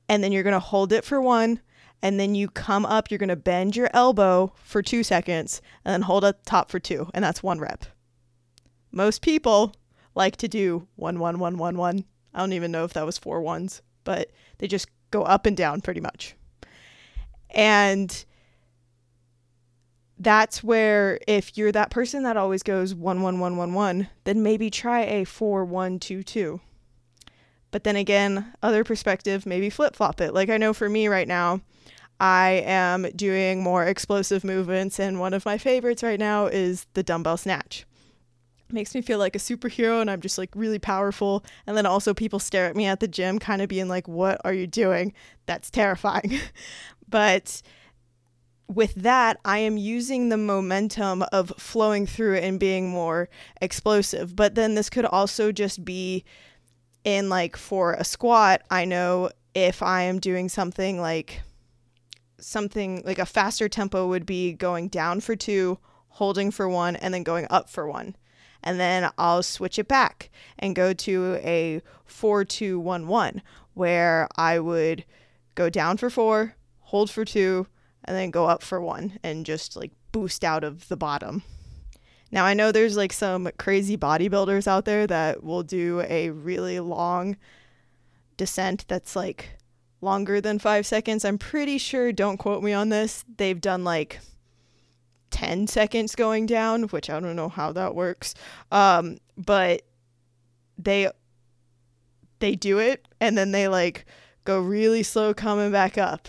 And 0.08 0.24
then 0.24 0.32
you're 0.32 0.42
going 0.42 0.54
to 0.54 0.58
hold 0.58 0.90
it 0.90 1.04
for 1.04 1.20
one. 1.20 1.60
And 2.00 2.18
then 2.18 2.34
you 2.34 2.48
come 2.48 2.86
up, 2.86 3.10
you're 3.10 3.18
going 3.18 3.28
to 3.28 3.36
bend 3.36 3.76
your 3.76 3.90
elbow 3.92 4.54
for 4.62 4.80
two 4.80 5.02
seconds 5.02 5.60
and 5.84 5.92
then 5.92 6.02
hold 6.02 6.24
up 6.24 6.38
top 6.46 6.70
for 6.70 6.78
two. 6.78 7.10
And 7.12 7.22
that's 7.22 7.42
one 7.42 7.58
rep. 7.58 7.84
Most 8.90 9.20
people 9.20 9.74
like 10.18 10.36
to 10.38 10.48
do 10.48 10.86
one, 10.96 11.18
one, 11.18 11.38
one, 11.38 11.56
one, 11.56 11.78
one. 11.78 12.04
I 12.34 12.40
don't 12.40 12.52
even 12.52 12.72
know 12.72 12.84
if 12.84 12.92
that 12.92 13.06
was 13.06 13.16
four 13.16 13.40
ones, 13.40 13.80
but 14.04 14.30
they 14.58 14.66
just 14.66 14.88
go 15.10 15.22
up 15.22 15.46
and 15.46 15.56
down 15.56 15.80
pretty 15.80 16.00
much. 16.00 16.34
And 17.50 18.24
that's 20.18 20.62
where 20.62 21.20
if 21.26 21.56
you're 21.56 21.72
that 21.72 21.90
person 21.90 22.24
that 22.24 22.36
always 22.36 22.62
goes 22.62 22.94
one 22.94 23.22
one 23.22 23.38
one 23.38 23.56
one 23.56 23.72
one, 23.72 24.08
then 24.24 24.42
maybe 24.42 24.68
try 24.68 25.02
a 25.02 25.24
four 25.24 25.64
one 25.64 25.98
two 25.98 26.22
two. 26.22 26.60
But 27.70 27.84
then 27.84 27.96
again, 27.96 28.52
other 28.62 28.82
perspective, 28.84 29.46
maybe 29.46 29.70
flip 29.70 29.94
flop 29.94 30.20
it. 30.20 30.34
Like 30.34 30.50
I 30.50 30.56
know 30.56 30.74
for 30.74 30.88
me 30.88 31.06
right 31.06 31.28
now, 31.28 31.60
I 32.18 32.62
am 32.66 33.02
doing 33.14 33.62
more 33.62 33.84
explosive 33.84 34.42
movements, 34.42 34.98
and 34.98 35.20
one 35.20 35.34
of 35.34 35.46
my 35.46 35.58
favorites 35.58 36.02
right 36.02 36.18
now 36.18 36.46
is 36.46 36.86
the 36.94 37.04
dumbbell 37.04 37.36
snatch. 37.36 37.86
Makes 38.72 38.94
me 38.94 39.02
feel 39.02 39.18
like 39.18 39.36
a 39.36 39.40
superhero, 39.40 40.00
and 40.00 40.10
I'm 40.10 40.20
just 40.20 40.38
like 40.38 40.50
really 40.54 40.78
powerful. 40.78 41.44
And 41.66 41.76
then 41.76 41.86
also, 41.86 42.14
people 42.14 42.38
stare 42.38 42.66
at 42.66 42.76
me 42.76 42.86
at 42.86 43.00
the 43.00 43.08
gym, 43.08 43.38
kind 43.38 43.62
of 43.62 43.68
being 43.68 43.88
like, 43.88 44.08
What 44.08 44.40
are 44.44 44.52
you 44.52 44.66
doing? 44.66 45.12
That's 45.46 45.70
terrifying. 45.70 46.38
but 47.08 47.62
with 48.68 48.94
that, 48.96 49.40
I 49.44 49.58
am 49.58 49.78
using 49.78 50.28
the 50.28 50.36
momentum 50.36 51.24
of 51.32 51.52
flowing 51.56 52.06
through 52.06 52.36
and 52.36 52.60
being 52.60 52.90
more 52.90 53.28
explosive. 53.62 54.36
But 54.36 54.54
then 54.54 54.74
this 54.74 54.90
could 54.90 55.06
also 55.06 55.52
just 55.52 55.84
be 55.84 56.24
in 57.04 57.28
like 57.28 57.56
for 57.56 57.94
a 57.94 58.04
squat, 58.04 58.62
I 58.70 58.84
know 58.84 59.30
if 59.54 59.82
I 59.82 60.02
am 60.02 60.18
doing 60.18 60.48
something 60.48 61.00
like 61.00 61.40
something 62.38 63.02
like 63.04 63.18
a 63.18 63.26
faster 63.26 63.68
tempo 63.68 64.06
would 64.06 64.26
be 64.26 64.52
going 64.52 64.88
down 64.88 65.20
for 65.20 65.34
two, 65.34 65.78
holding 66.08 66.50
for 66.50 66.68
one, 66.68 66.96
and 66.96 67.12
then 67.12 67.22
going 67.22 67.46
up 67.50 67.68
for 67.68 67.88
one. 67.88 68.14
And 68.62 68.78
then 68.80 69.10
I'll 69.16 69.42
switch 69.42 69.78
it 69.78 69.88
back 69.88 70.30
and 70.58 70.74
go 70.74 70.92
to 70.92 71.34
a 71.42 71.80
four, 72.04 72.44
two, 72.44 72.80
one, 72.80 73.06
one, 73.06 73.42
where 73.74 74.28
I 74.36 74.58
would 74.58 75.04
go 75.54 75.70
down 75.70 75.96
for 75.96 76.10
four, 76.10 76.56
hold 76.80 77.10
for 77.10 77.24
two, 77.24 77.66
and 78.04 78.16
then 78.16 78.30
go 78.30 78.46
up 78.46 78.62
for 78.62 78.80
one 78.80 79.18
and 79.22 79.46
just 79.46 79.76
like 79.76 79.92
boost 80.12 80.44
out 80.44 80.64
of 80.64 80.88
the 80.88 80.96
bottom. 80.96 81.42
Now, 82.30 82.44
I 82.44 82.54
know 82.54 82.72
there's 82.72 82.96
like 82.96 83.12
some 83.12 83.48
crazy 83.58 83.96
bodybuilders 83.96 84.66
out 84.66 84.84
there 84.84 85.06
that 85.06 85.42
will 85.42 85.62
do 85.62 86.02
a 86.08 86.30
really 86.30 86.80
long 86.80 87.36
descent 88.36 88.84
that's 88.88 89.16
like 89.16 89.50
longer 90.00 90.40
than 90.40 90.58
five 90.58 90.86
seconds. 90.86 91.24
I'm 91.24 91.38
pretty 91.38 91.78
sure, 91.78 92.12
don't 92.12 92.36
quote 92.36 92.62
me 92.62 92.72
on 92.72 92.88
this, 92.88 93.24
they've 93.36 93.60
done 93.60 93.84
like 93.84 94.20
10 95.30 95.66
seconds 95.66 96.14
going 96.14 96.46
down, 96.46 96.84
which 96.84 97.10
I 97.10 97.20
don't 97.20 97.36
know 97.36 97.48
how 97.48 97.72
that 97.72 97.94
works. 97.94 98.34
Um, 98.72 99.18
but 99.36 99.82
they 100.78 101.10
they 102.40 102.54
do 102.54 102.78
it 102.78 103.06
and 103.20 103.36
then 103.36 103.50
they 103.50 103.66
like 103.66 104.06
go 104.44 104.60
really 104.60 105.02
slow 105.02 105.34
coming 105.34 105.72
back 105.72 105.98
up. 105.98 106.28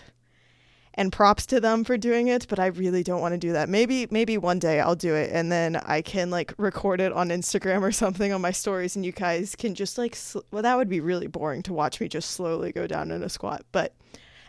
And 0.96 1.14
props 1.14 1.46
to 1.46 1.62
them 1.62 1.86
for 1.86 1.98
doing 1.98 2.28
it 2.28 2.46
but 2.50 2.60
i 2.60 2.66
really 2.66 3.04
don't 3.04 3.22
want 3.22 3.34
to 3.34 3.38
do 3.38 3.54
that. 3.54 3.70
Maybe 3.70 4.08
maybe 4.12 4.38
one 4.38 4.60
day 4.60 4.82
i'll 4.82 4.96
do 4.96 5.16
it 5.16 5.30
and 5.32 5.50
then 5.50 5.78
i 5.86 6.02
can 6.02 6.30
like 6.30 6.54
record 6.58 7.00
it 7.00 7.14
on 7.14 7.30
instagram 7.30 7.82
or 7.84 7.92
something 7.94 8.34
on 8.34 8.42
my 8.42 8.52
stories 8.52 8.98
and 8.98 9.06
you 9.06 9.14
guys 9.14 9.56
can 9.56 9.76
just 9.76 9.98
like 9.98 10.14
sl- 10.14 10.40
well 10.52 10.64
that 10.64 10.76
would 10.76 10.90
be 10.90 11.00
really 11.00 11.28
boring 11.28 11.64
to 11.64 11.74
watch 11.74 12.02
me 12.02 12.10
just 12.10 12.32
slowly 12.32 12.74
go 12.74 12.86
down 12.86 13.12
in 13.12 13.24
a 13.24 13.30
squat. 13.30 13.64
But 13.72 13.96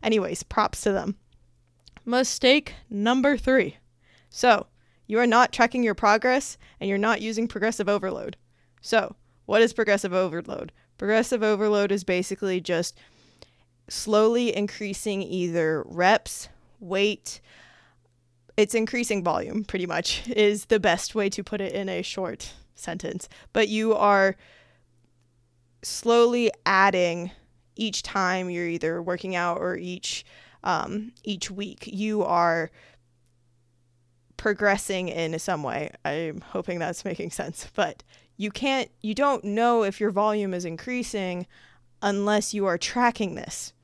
anyways 0.03 0.43
props 0.43 0.81
to 0.81 0.93
them. 0.93 1.17
Mistake 2.05 2.75
number 2.89 3.37
three 3.37 3.77
so 4.31 4.67
you 5.07 5.19
are 5.19 5.27
not 5.27 5.53
tracking 5.53 5.83
your 5.83 5.95
progress 5.95 6.57
and 6.81 6.89
you're 6.89 6.99
not 6.99 7.21
using 7.21 7.47
progressive 7.47 7.89
overload 7.89 8.37
so 8.81 9.15
what 9.45 9.61
is 9.61 9.75
progressive 9.75 10.15
overload 10.15 10.73
progressive 10.97 11.43
overload 11.43 11.93
is 11.93 12.05
basically 12.05 12.61
just 12.61 12.99
slowly 13.91 14.57
increasing 14.57 15.23
either 15.23 15.83
reps, 15.87 16.49
weight, 16.79 17.41
it's 18.57 18.75
increasing 18.75 19.23
volume 19.23 19.65
pretty 19.65 19.87
much 19.87 20.29
is 20.29 20.67
the 20.67 20.81
best 20.81 21.15
way 21.15 21.29
to 21.29 21.45
put 21.45 21.61
it 21.61 21.73
in 21.73 21.89
a 21.89 22.03
short 22.03 22.55
sentence. 22.75 23.29
But 23.53 23.69
you 23.69 23.95
are 23.95 24.37
slowly 25.83 26.51
adding 26.65 27.31
each 27.77 28.03
time 28.03 28.51
you're 28.51 28.67
either 28.67 29.03
working 29.03 29.35
out 29.35 29.59
or 29.59 29.77
each 29.77 30.25
um, 30.63 31.13
each 31.25 31.51
week. 31.51 31.87
You 31.87 32.23
are 32.23 32.71
progressing 34.41 35.09
in 35.09 35.39
some 35.39 35.63
way. 35.63 35.91
I'm 36.03 36.41
hoping 36.41 36.79
that's 36.79 37.05
making 37.05 37.31
sense, 37.31 37.69
but 37.75 38.03
you 38.39 38.51
can't 38.51 38.91
you 39.03 39.15
don't 39.15 39.45
know 39.45 39.85
if 39.85 40.01
your 40.01 40.11
volume 40.11 40.55
is 40.55 40.65
increasing 40.65 41.47
unless 42.01 42.55
you 42.55 42.65
are 42.65 42.79
tracking 42.79 43.35
this 43.35 43.75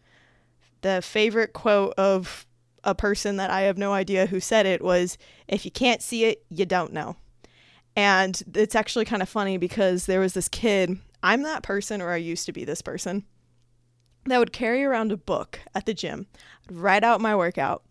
the 0.81 1.03
favorite 1.03 1.53
quote 1.53 1.93
of 1.99 2.47
a 2.85 2.95
person 2.95 3.37
that 3.37 3.51
I 3.51 3.63
have 3.63 3.77
no 3.77 3.93
idea 3.93 4.27
who 4.27 4.41
said 4.41 4.65
it 4.65 4.81
was 4.81 5.19
if 5.47 5.67
you 5.67 5.71
can't 5.71 6.01
see 6.01 6.25
it, 6.25 6.45
you 6.49 6.65
don't 6.65 6.93
know. 6.93 7.17
And 7.95 8.43
it's 8.55 8.75
actually 8.75 9.05
kind 9.05 9.21
of 9.21 9.29
funny 9.29 9.59
because 9.59 10.07
there 10.07 10.21
was 10.21 10.33
this 10.33 10.49
kid, 10.49 10.99
I'm 11.23 11.43
that 11.43 11.63
person, 11.65 12.01
or 12.01 12.13
I 12.13 12.17
used 12.17 12.47
to 12.47 12.53
be 12.53 12.65
this 12.65 12.83
person, 12.83 13.25
that 14.27 14.39
would 14.39 14.53
carry 14.53 14.85
around 14.85 15.13
a 15.13 15.17
book 15.17 15.61
at 15.75 15.87
the 15.87 15.95
gym, 15.95 16.29
write 16.71 17.05
out 17.05 17.21
my 17.21 17.35
workout, 17.35 17.83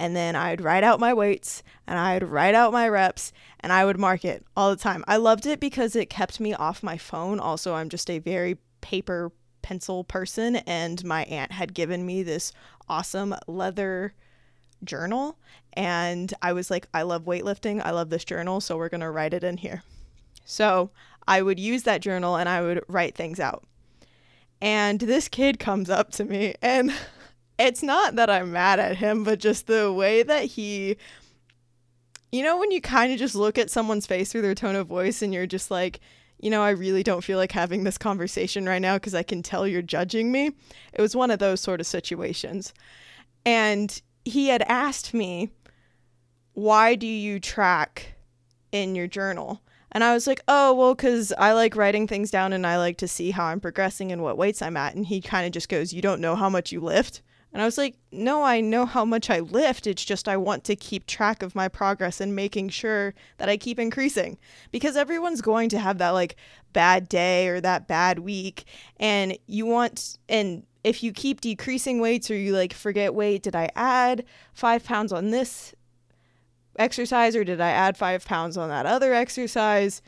and 0.00 0.16
then 0.16 0.34
I'd 0.34 0.62
write 0.62 0.82
out 0.82 0.98
my 0.98 1.12
weights, 1.12 1.62
and 1.86 1.98
I'd 1.98 2.22
write 2.22 2.54
out 2.54 2.72
my 2.72 2.88
reps, 2.88 3.34
and 3.60 3.70
I 3.70 3.84
would 3.84 3.98
mark 3.98 4.24
it 4.24 4.46
all 4.56 4.70
the 4.70 4.76
time. 4.76 5.04
I 5.06 5.18
loved 5.18 5.44
it 5.44 5.60
because 5.60 5.94
it 5.94 6.08
kept 6.08 6.40
me 6.40 6.54
off 6.54 6.82
my 6.82 6.96
phone. 6.96 7.38
Also, 7.38 7.74
I'm 7.74 7.90
just 7.90 8.08
a 8.08 8.18
very 8.18 8.56
paper 8.80 9.30
pencil 9.60 10.02
person, 10.02 10.56
and 10.56 11.04
my 11.04 11.24
aunt 11.24 11.52
had 11.52 11.74
given 11.74 12.06
me 12.06 12.22
this 12.22 12.50
awesome 12.88 13.34
leather 13.46 14.14
journal. 14.82 15.36
And 15.74 16.32
I 16.40 16.54
was 16.54 16.70
like, 16.70 16.88
I 16.94 17.02
love 17.02 17.24
weightlifting. 17.26 17.82
I 17.84 17.90
love 17.90 18.08
this 18.08 18.24
journal. 18.24 18.62
So 18.62 18.78
we're 18.78 18.88
going 18.88 19.02
to 19.02 19.10
write 19.10 19.34
it 19.34 19.44
in 19.44 19.58
here. 19.58 19.82
So 20.46 20.90
I 21.28 21.42
would 21.42 21.60
use 21.60 21.82
that 21.82 22.00
journal 22.00 22.36
and 22.36 22.48
I 22.48 22.62
would 22.62 22.82
write 22.88 23.14
things 23.14 23.38
out. 23.38 23.64
And 24.62 24.98
this 24.98 25.28
kid 25.28 25.58
comes 25.58 25.90
up 25.90 26.10
to 26.12 26.24
me, 26.24 26.54
and 26.62 26.90
it's 27.60 27.82
not 27.82 28.16
that 28.16 28.30
I'm 28.30 28.52
mad 28.52 28.80
at 28.80 28.96
him, 28.96 29.22
but 29.22 29.38
just 29.38 29.66
the 29.66 29.92
way 29.92 30.22
that 30.22 30.44
he, 30.44 30.96
you 32.32 32.42
know, 32.42 32.58
when 32.58 32.70
you 32.70 32.80
kind 32.80 33.12
of 33.12 33.18
just 33.18 33.34
look 33.34 33.58
at 33.58 33.70
someone's 33.70 34.06
face 34.06 34.32
through 34.32 34.42
their 34.42 34.54
tone 34.54 34.76
of 34.76 34.86
voice 34.86 35.20
and 35.20 35.34
you're 35.34 35.46
just 35.46 35.70
like, 35.70 36.00
you 36.40 36.48
know, 36.48 36.62
I 36.62 36.70
really 36.70 37.02
don't 37.02 37.22
feel 37.22 37.36
like 37.36 37.52
having 37.52 37.84
this 37.84 37.98
conversation 37.98 38.64
right 38.64 38.80
now 38.80 38.96
because 38.96 39.14
I 39.14 39.22
can 39.22 39.42
tell 39.42 39.66
you're 39.66 39.82
judging 39.82 40.32
me. 40.32 40.52
It 40.94 41.02
was 41.02 41.14
one 41.14 41.30
of 41.30 41.38
those 41.38 41.60
sort 41.60 41.80
of 41.80 41.86
situations. 41.86 42.72
And 43.44 44.00
he 44.24 44.48
had 44.48 44.62
asked 44.62 45.12
me, 45.12 45.50
Why 46.54 46.94
do 46.94 47.06
you 47.06 47.40
track 47.40 48.14
in 48.72 48.94
your 48.94 49.06
journal? 49.06 49.60
And 49.92 50.02
I 50.02 50.14
was 50.14 50.26
like, 50.26 50.40
Oh, 50.48 50.72
well, 50.72 50.94
because 50.94 51.30
I 51.36 51.52
like 51.52 51.76
writing 51.76 52.06
things 52.06 52.30
down 52.30 52.54
and 52.54 52.66
I 52.66 52.78
like 52.78 52.96
to 52.98 53.08
see 53.08 53.32
how 53.32 53.44
I'm 53.44 53.60
progressing 53.60 54.10
and 54.10 54.22
what 54.22 54.38
weights 54.38 54.62
I'm 54.62 54.78
at. 54.78 54.94
And 54.94 55.04
he 55.04 55.20
kind 55.20 55.46
of 55.46 55.52
just 55.52 55.68
goes, 55.68 55.92
You 55.92 56.00
don't 56.00 56.22
know 56.22 56.36
how 56.36 56.48
much 56.48 56.72
you 56.72 56.80
lift? 56.80 57.20
And 57.52 57.60
I 57.60 57.64
was 57.64 57.76
like, 57.76 57.96
no, 58.12 58.44
I 58.44 58.60
know 58.60 58.86
how 58.86 59.04
much 59.04 59.28
I 59.28 59.40
lift. 59.40 59.86
It's 59.86 60.04
just 60.04 60.28
I 60.28 60.36
want 60.36 60.62
to 60.64 60.76
keep 60.76 61.06
track 61.06 61.42
of 61.42 61.54
my 61.54 61.66
progress 61.66 62.20
and 62.20 62.36
making 62.36 62.68
sure 62.68 63.12
that 63.38 63.48
I 63.48 63.56
keep 63.56 63.78
increasing 63.78 64.38
because 64.70 64.96
everyone's 64.96 65.40
going 65.40 65.68
to 65.70 65.78
have 65.78 65.98
that 65.98 66.10
like 66.10 66.36
bad 66.72 67.08
day 67.08 67.48
or 67.48 67.60
that 67.60 67.88
bad 67.88 68.20
week. 68.20 68.64
And 68.98 69.36
you 69.46 69.66
want, 69.66 70.18
and 70.28 70.64
if 70.84 71.02
you 71.02 71.12
keep 71.12 71.40
decreasing 71.40 72.00
weights 72.00 72.30
or 72.30 72.36
you 72.36 72.54
like 72.54 72.72
forget 72.72 73.14
weight, 73.14 73.42
did 73.42 73.56
I 73.56 73.68
add 73.74 74.24
five 74.52 74.84
pounds 74.84 75.12
on 75.12 75.30
this 75.30 75.74
exercise 76.78 77.34
or 77.34 77.42
did 77.42 77.60
I 77.60 77.70
add 77.70 77.96
five 77.96 78.24
pounds 78.24 78.56
on 78.56 78.68
that 78.68 78.86
other 78.86 79.12
exercise? 79.12 80.02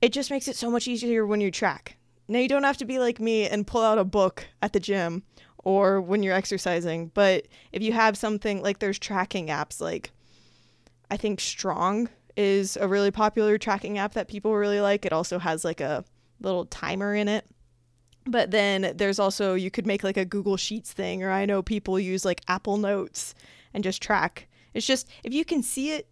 It 0.00 0.12
just 0.12 0.30
makes 0.30 0.46
it 0.46 0.56
so 0.56 0.70
much 0.70 0.86
easier 0.86 1.26
when 1.26 1.40
you 1.40 1.50
track. 1.50 1.96
Now, 2.28 2.38
you 2.38 2.48
don't 2.48 2.62
have 2.62 2.76
to 2.76 2.84
be 2.84 3.00
like 3.00 3.18
me 3.18 3.48
and 3.48 3.66
pull 3.66 3.82
out 3.82 3.98
a 3.98 4.04
book 4.04 4.46
at 4.62 4.72
the 4.72 4.78
gym 4.78 5.24
or 5.64 6.00
when 6.00 6.22
you're 6.22 6.34
exercising. 6.34 7.10
But 7.14 7.46
if 7.72 7.82
you 7.82 7.92
have 7.92 8.16
something 8.16 8.62
like 8.62 8.78
there's 8.78 8.98
tracking 8.98 9.48
apps, 9.48 9.80
like 9.80 10.10
I 11.10 11.16
think 11.16 11.40
Strong 11.40 12.08
is 12.36 12.76
a 12.76 12.88
really 12.88 13.10
popular 13.10 13.58
tracking 13.58 13.98
app 13.98 14.14
that 14.14 14.28
people 14.28 14.54
really 14.54 14.80
like. 14.80 15.04
It 15.04 15.12
also 15.12 15.38
has 15.38 15.64
like 15.64 15.80
a 15.80 16.04
little 16.40 16.64
timer 16.66 17.14
in 17.14 17.28
it. 17.28 17.46
But 18.26 18.50
then 18.50 18.92
there's 18.96 19.18
also, 19.18 19.54
you 19.54 19.70
could 19.70 19.86
make 19.86 20.04
like 20.04 20.16
a 20.16 20.24
Google 20.24 20.56
Sheets 20.56 20.92
thing, 20.92 21.22
or 21.22 21.30
I 21.30 21.46
know 21.46 21.62
people 21.62 21.98
use 21.98 22.24
like 22.24 22.42
Apple 22.48 22.76
Notes 22.76 23.34
and 23.72 23.82
just 23.82 24.02
track. 24.02 24.48
It's 24.74 24.86
just, 24.86 25.08
if 25.24 25.32
you 25.32 25.44
can 25.44 25.62
see 25.62 25.92
it 25.92 26.06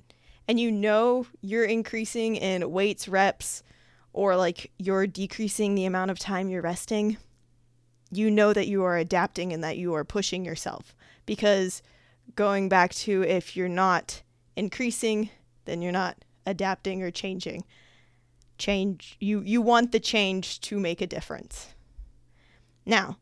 and 0.49 0.59
you 0.59 0.73
know 0.73 1.27
you're 1.43 1.65
increasing 1.65 2.37
in 2.37 2.71
weights, 2.71 3.09
reps, 3.09 3.63
or 4.13 4.37
like 4.37 4.73
you're 4.79 5.07
decreasing 5.07 5.75
the 5.75 5.85
amount 5.85 6.11
of 6.11 6.19
time 6.19 6.49
you're 6.49 6.63
resting, 6.63 7.19
you 8.11 8.31
know 8.31 8.53
that 8.53 8.69
you 8.69 8.83
are 8.85 8.97
adapting 8.97 9.53
and 9.53 9.63
that 9.63 9.77
you 9.77 9.95
are 9.95 10.05
pushing 10.05 10.45
yourself. 10.45 10.95
Because 11.27 11.83
going 12.35 12.69
back 12.69 12.95
to 12.95 13.23
if 13.23 13.57
you're 13.57 13.69
not 13.69 14.23
increasing, 14.57 15.31
then 15.65 15.83
you're 15.83 15.93
not 15.93 16.17
adapting 16.47 17.03
or 17.03 17.11
changing. 17.11 17.65
Change 18.57 19.17
you 19.21 19.41
you 19.41 19.63
want 19.63 19.93
the 19.93 20.01
change 20.01 20.61
to 20.63 20.81
make 20.81 21.01
a 21.01 21.07
difference. 21.07 21.69
Now, 22.85 23.19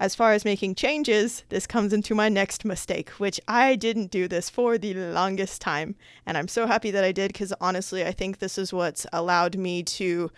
as 0.00 0.14
far 0.14 0.32
as 0.32 0.44
making 0.44 0.74
changes, 0.74 1.44
this 1.50 1.66
comes 1.66 1.92
into 1.92 2.14
my 2.14 2.28
next 2.28 2.64
mistake, 2.64 3.10
which 3.10 3.40
I 3.46 3.76
didn't 3.76 4.10
do 4.10 4.26
this 4.26 4.50
for 4.50 4.76
the 4.76 4.92
longest 4.94 5.60
time. 5.60 5.94
And 6.26 6.36
I'm 6.36 6.48
so 6.48 6.66
happy 6.66 6.90
that 6.90 7.04
I 7.04 7.12
did 7.12 7.32
because 7.32 7.52
honestly, 7.60 8.04
I 8.04 8.10
think 8.10 8.38
this 8.38 8.58
is 8.58 8.72
what's 8.72 9.06
allowed 9.12 9.56
me 9.56 9.82
to 9.84 10.32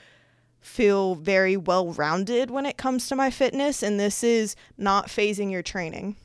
feel 0.66 1.14
very 1.14 1.56
well 1.56 1.92
rounded 1.92 2.50
when 2.50 2.66
it 2.66 2.76
comes 2.76 3.08
to 3.08 3.16
my 3.16 3.30
fitness. 3.30 3.82
And 3.82 3.98
this 3.98 4.22
is 4.24 4.56
not 4.76 5.06
phasing 5.08 5.50
your 5.50 5.62
training. 5.62 6.16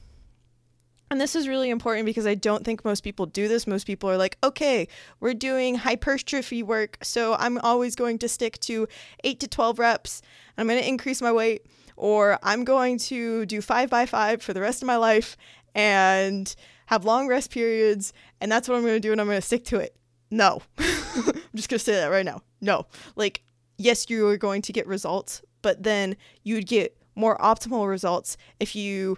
And 1.10 1.20
this 1.20 1.36
is 1.36 1.48
really 1.48 1.70
important 1.70 2.06
because 2.06 2.26
I 2.26 2.36
don't 2.36 2.64
think 2.64 2.86
most 2.86 3.02
people 3.02 3.26
do 3.26 3.48
this. 3.48 3.68
Most 3.68 3.86
people 3.86 4.10
are 4.10 4.18
like, 4.18 4.38
okay, 4.44 4.88
we're 5.20 5.34
doing 5.34 5.76
hypertrophy 5.76 6.64
work. 6.64 6.98
So 7.04 7.36
I'm 7.36 7.58
always 7.60 7.96
going 7.96 8.18
to 8.20 8.30
stick 8.30 8.60
to 8.62 8.88
eight 9.24 9.40
to 9.42 9.48
12 9.48 9.78
reps. 9.78 10.22
And 10.56 10.64
I'm 10.64 10.68
going 10.68 10.82
to 10.82 10.88
increase 10.88 11.22
my 11.22 11.32
weight 11.32 11.66
or 11.98 12.40
I'm 12.42 12.64
going 12.64 12.98
to 12.98 13.46
do 13.46 13.62
five 13.62 13.90
by 13.90 14.06
five 14.06 14.42
for 14.42 14.54
the 14.54 14.62
rest 14.62 14.82
of 14.82 14.88
my 14.88 14.96
life 14.96 15.38
and 15.76 16.54
have 16.88 17.06
long 17.06 17.28
rest 17.28 17.52
periods, 17.52 18.12
and 18.42 18.52
that's 18.52 18.68
what 18.68 18.76
I'm 18.76 18.82
going 18.82 18.96
to 18.96 19.00
do, 19.00 19.12
and 19.12 19.22
I'm 19.22 19.28
going 19.28 19.40
to 19.40 19.46
stick 19.46 19.64
to 19.66 19.78
it. 19.80 19.96
No. 20.30 20.62
I'm 20.78 21.34
just 21.56 21.70
going 21.70 21.78
to 21.78 21.80
say 21.80 21.94
that 21.94 22.08
right 22.08 22.26
now. 22.26 22.42
No. 22.60 22.86
Like, 23.16 23.44
yes, 23.78 24.10
you 24.10 24.28
are 24.28 24.38
going 24.38 24.62
to 24.64 24.74
get 24.74 24.88
results, 24.88 25.42
but 25.62 25.84
then 25.84 26.16
you'd 26.44 26.68
get 26.68 26.98
more 27.16 27.38
optimal 27.38 27.88
results 27.88 28.38
if 28.60 28.76
you 28.76 29.18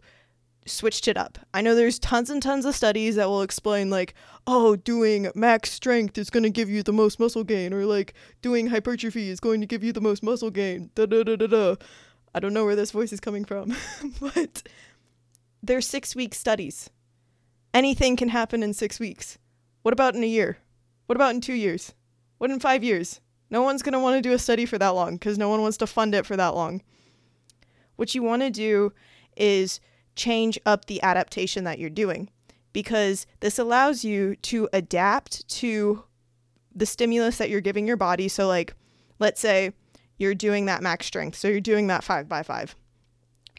switched 0.66 1.08
it 1.08 1.18
up. 1.18 1.38
I 1.54 1.62
know 1.62 1.76
there's 1.76 2.00
tons 2.00 2.30
and 2.30 2.42
tons 2.42 2.66
of 2.66 2.76
studies 2.76 3.16
that 3.16 3.28
will 3.28 3.42
explain 3.42 3.90
like, 3.90 4.14
oh, 4.48 4.76
doing 4.76 5.30
max 5.36 5.72
strength 5.72 6.18
is 6.18 6.30
going 6.30 6.44
to 6.44 6.50
give 6.50 6.70
you 6.70 6.84
the 6.84 6.94
most 6.94 7.20
muscle 7.20 7.44
gain 7.44 7.74
or 7.74 7.86
like 7.86 8.14
doing 8.42 8.68
hypertrophy 8.68 9.30
is 9.30 9.40
going 9.40 9.62
to 9.62 9.68
give 9.68 9.84
you 9.84 9.92
the 9.94 10.02
most 10.02 10.24
muscle 10.24 10.50
gain. 10.50 10.90
Da 10.96 11.06
da 11.06 11.24
da 11.24 11.36
da 11.36 11.48
da. 11.48 11.76
I 12.36 12.40
don't 12.40 12.54
know 12.54 12.66
where 12.66 12.76
this 12.76 12.92
voice 12.92 13.14
is 13.14 13.20
coming 13.20 13.46
from, 13.46 13.76
but 14.20 14.64
they're 15.62 15.82
six 15.82 16.16
week 16.16 16.34
studies. 16.34 16.90
Anything 17.74 18.16
can 18.16 18.30
happen 18.30 18.64
in 18.64 18.74
six 18.74 19.00
weeks. 19.00 19.38
What 19.82 19.94
about 19.94 20.16
in 20.16 20.24
a 20.24 20.28
year? 20.28 20.58
What 21.08 21.16
about 21.16 21.36
in 21.36 21.42
two 21.42 21.54
years? 21.54 21.94
What 22.38 22.52
in 22.52 22.60
five 22.60 22.84
years? 22.84 23.20
No 23.54 23.62
one's 23.62 23.84
going 23.84 23.94
to 23.94 24.00
want 24.00 24.16
to 24.16 24.22
do 24.28 24.34
a 24.34 24.40
study 24.40 24.66
for 24.66 24.80
that 24.80 24.96
long 24.96 25.14
because 25.14 25.38
no 25.38 25.48
one 25.48 25.62
wants 25.62 25.78
to 25.78 25.88
fund 25.88 26.16
it 26.16 26.26
for 26.26 26.36
that 26.36 26.56
long. 26.56 26.82
What 27.98 28.16
you 28.16 28.24
want 28.24 28.42
to 28.42 28.50
do 28.50 28.94
is 29.38 29.80
change 30.16 30.60
up 30.66 30.86
the 30.86 31.00
adaptation 31.04 31.64
that 31.66 31.78
you're 31.78 31.92
doing 31.92 32.32
because 32.74 33.28
this 33.42 33.60
allows 33.60 34.04
you 34.04 34.36
to 34.38 34.68
adapt 34.74 35.48
to 35.60 36.04
the 36.74 36.88
stimulus 36.88 37.38
that 37.38 37.52
you're 37.52 37.62
giving 37.62 37.86
your 37.86 37.96
body. 37.96 38.28
So, 38.28 38.48
like, 38.48 38.74
let's 39.20 39.40
say 39.40 39.74
you're 40.18 40.34
doing 40.34 40.66
that 40.66 40.82
max 40.82 41.06
strength. 41.06 41.38
So 41.38 41.48
you're 41.48 41.62
doing 41.62 41.86
that 41.88 42.04
five 42.04 42.28
by 42.28 42.42
five. 42.42 42.76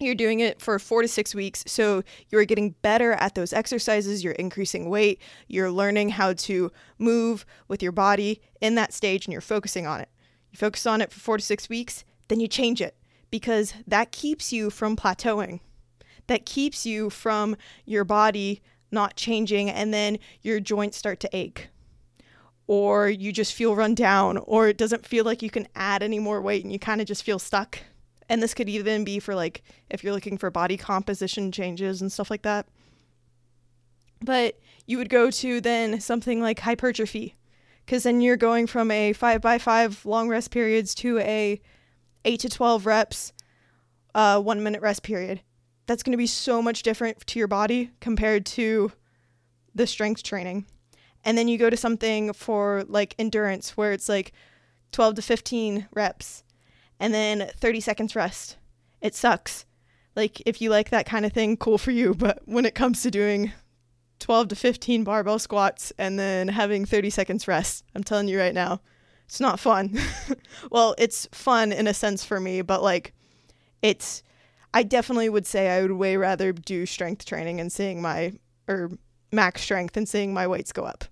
You're 0.01 0.17
doing 0.17 0.41
it 0.41 0.61
for 0.61 0.79
four 0.79 1.03
to 1.03 1.09
six 1.09 1.35
weeks. 1.35 1.63
So 1.67 2.03
you're 2.29 2.45
getting 2.45 2.71
better 2.83 3.13
at 3.13 3.35
those 3.35 3.53
exercises. 3.53 4.25
You're 4.25 4.33
increasing 4.35 4.91
weight. 4.91 5.21
You're 5.47 5.71
learning 5.71 6.11
how 6.11 6.33
to 6.33 6.73
move 6.99 7.47
with 7.69 7.83
your 7.83 7.93
body 7.93 8.41
in 8.61 8.75
that 8.75 8.93
stage 8.93 9.25
and 9.27 9.33
you're 9.33 9.41
focusing 9.41 9.87
on 9.87 10.01
it. 10.01 10.09
You 10.51 10.59
focus 10.59 10.87
on 10.87 11.01
it 11.01 11.13
for 11.13 11.21
four 11.21 11.37
to 11.37 11.45
six 11.45 11.69
weeks, 11.69 12.05
then 12.29 12.41
you 12.41 12.49
change 12.49 12.81
it 12.81 12.97
because 13.31 13.75
that 13.87 14.13
keeps 14.13 14.53
you 14.53 14.71
from 14.71 14.97
plateauing. 14.97 15.61
That 16.27 16.47
keeps 16.47 16.87
you 16.87 17.11
from 17.11 17.57
your 17.85 18.05
body 18.05 18.63
not 18.91 19.17
changing 19.17 19.71
and 19.71 19.93
then 19.93 20.19
your 20.43 20.61
joints 20.61 20.97
start 20.97 21.21
to 21.21 21.37
ache 21.37 21.69
or 22.67 23.09
you 23.09 23.33
just 23.33 23.53
feel 23.53 23.77
run 23.77 23.95
down, 23.95 24.39
or 24.39 24.69
it 24.69 24.79
doesn't 24.79 25.07
feel 25.07 25.25
like 25.25 25.43
you 25.43 25.51
can 25.51 25.69
add 25.75 26.03
any 26.03 26.19
more 26.19 26.41
weight 26.41 26.65
and 26.65 26.73
you 26.73 26.79
kind 26.79 27.01
of 27.01 27.07
just 27.07 27.23
feel 27.23 27.39
stuck. 27.39 27.79
And 28.29 28.43
this 28.43 28.55
could 28.55 28.69
even 28.69 29.05
be 29.05 29.19
for 29.19 29.35
like 29.35 29.63
if 29.91 30.03
you're 30.03 30.13
looking 30.13 30.39
for 30.39 30.51
body 30.51 30.77
composition 30.77 31.53
changes 31.53 32.01
and 32.01 32.11
stuff 32.11 32.31
like 32.31 32.43
that. 32.43 32.67
But 34.21 34.59
you 34.87 34.99
would 34.99 35.11
go 35.11 35.31
to 35.31 35.61
then 35.61 36.01
something 36.01 36.41
like 36.41 36.61
hypertrophy, 36.61 37.37
because 37.85 38.05
then 38.05 38.21
you're 38.21 38.37
going 38.37 38.67
from 38.67 38.91
a 38.91 39.13
five 39.13 39.43
by 39.43 39.59
five 39.59 40.05
long 40.07 40.29
rest 40.29 40.51
periods 40.51 40.95
to 40.97 41.19
a 41.19 41.61
eight 42.25 42.41
to 42.41 42.49
12 42.49 42.87
reps, 42.87 43.33
uh, 44.15 44.41
one 44.41 44.63
minute 44.63 44.81
rest 44.81 45.03
period. 45.03 45.43
That's 45.87 46.03
going 46.03 46.13
to 46.13 46.19
be 46.19 46.27
so 46.27 46.63
much 46.63 46.83
different 46.83 47.27
to 47.27 47.39
your 47.39 47.49
body 47.49 47.91
compared 48.01 48.47
to 48.47 48.93
the 49.75 49.87
strength 49.87 50.23
training 50.23 50.65
and 51.25 51.39
then 51.39 51.49
you 51.49 51.59
go 51.59 51.71
to 51.71 51.77
something 51.77 52.33
for 52.33 52.85
like 52.89 53.15
endurance 53.19 53.77
where 53.77 53.93
it's 53.93 54.09
like 54.09 54.33
12 54.93 55.17
to 55.17 55.23
15 55.23 55.89
reps 55.93 56.44
and 57.01 57.13
then 57.13 57.51
30 57.59 57.81
seconds 57.81 58.17
rest. 58.17 58.57
It 59.01 59.15
sucks. 59.15 59.67
Like 60.17 60.41
if 60.47 60.61
you 60.61 60.71
like 60.71 60.91
that 60.91 61.07
kind 61.07 61.25
of 61.25 61.33
thing, 61.33 61.57
cool 61.57 61.79
for 61.79 61.91
you, 61.91 62.15
but 62.15 62.41
when 62.45 62.65
it 62.65 62.75
comes 62.75 63.03
to 63.03 63.11
doing 63.11 63.53
12 64.21 64.49
to 64.49 64.57
15 64.57 65.05
barbell 65.05 65.39
squats 65.39 65.93
and 65.99 66.19
then 66.19 66.49
having 66.49 66.85
30 66.85 67.11
seconds 67.11 67.49
rest, 67.49 67.85
I'm 67.95 68.05
telling 68.05 68.29
you 68.29 68.39
right 68.39 68.55
now, 68.55 68.81
it's 69.27 69.41
not 69.41 69.59
fun. 69.59 69.99
well, 70.71 70.95
it's 70.99 71.29
fun 71.33 71.73
in 71.73 71.87
a 71.87 71.95
sense 71.95 72.25
for 72.25 72.39
me, 72.39 72.63
but 72.63 72.83
like 72.83 73.13
it's 73.83 74.23
I 74.73 74.83
definitely 74.83 75.29
would 75.29 75.47
say 75.47 75.71
I 75.71 75.83
would 75.83 75.93
way 75.93 76.17
rather 76.17 76.53
do 76.53 76.87
strength 76.87 77.25
training 77.25 77.61
and 77.61 77.73
seeing 77.73 78.03
my 78.03 78.33
or 78.69 78.91
max 79.33 79.63
strength 79.63 79.97
and 79.97 80.09
seeing 80.09 80.33
my 80.33 80.47
weights 80.47 80.73
go 80.73 80.85
up 80.85 81.05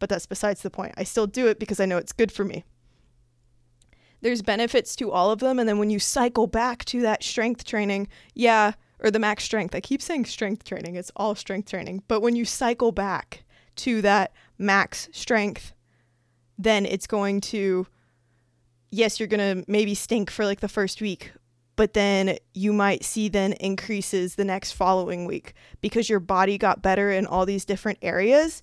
but 0.00 0.08
that's 0.08 0.26
besides 0.26 0.62
the 0.62 0.70
point. 0.70 0.94
I 0.96 1.04
still 1.04 1.28
do 1.28 1.46
it 1.46 1.60
because 1.60 1.78
I 1.78 1.86
know 1.86 1.98
it's 1.98 2.12
good 2.12 2.32
for 2.32 2.44
me. 2.44 2.64
There's 4.20 4.42
benefits 4.42 4.94
to 4.96 5.10
all 5.10 5.30
of 5.30 5.40
them. 5.40 5.58
And 5.58 5.68
then 5.68 5.78
when 5.78 5.90
you 5.90 5.98
cycle 5.98 6.46
back 6.46 6.84
to 6.86 7.00
that 7.02 7.22
strength 7.22 7.64
training, 7.64 8.08
yeah, 8.34 8.72
or 8.98 9.10
the 9.10 9.18
max 9.18 9.44
strength, 9.44 9.74
I 9.74 9.80
keep 9.80 10.02
saying 10.02 10.26
strength 10.26 10.64
training, 10.64 10.96
it's 10.96 11.12
all 11.16 11.34
strength 11.34 11.70
training. 11.70 12.02
But 12.08 12.20
when 12.20 12.36
you 12.36 12.44
cycle 12.44 12.92
back 12.92 13.44
to 13.76 14.02
that 14.02 14.32
max 14.58 15.08
strength, 15.12 15.72
then 16.58 16.84
it's 16.84 17.06
going 17.06 17.40
to, 17.40 17.86
yes, 18.90 19.18
you're 19.18 19.26
going 19.26 19.62
to 19.62 19.64
maybe 19.70 19.94
stink 19.94 20.30
for 20.30 20.44
like 20.44 20.60
the 20.60 20.68
first 20.68 21.00
week, 21.00 21.32
but 21.76 21.94
then 21.94 22.36
you 22.52 22.74
might 22.74 23.04
see 23.04 23.30
then 23.30 23.54
increases 23.54 24.34
the 24.34 24.44
next 24.44 24.72
following 24.72 25.24
week 25.24 25.54
because 25.80 26.10
your 26.10 26.20
body 26.20 26.58
got 26.58 26.82
better 26.82 27.10
in 27.10 27.24
all 27.24 27.46
these 27.46 27.64
different 27.64 27.98
areas 28.02 28.60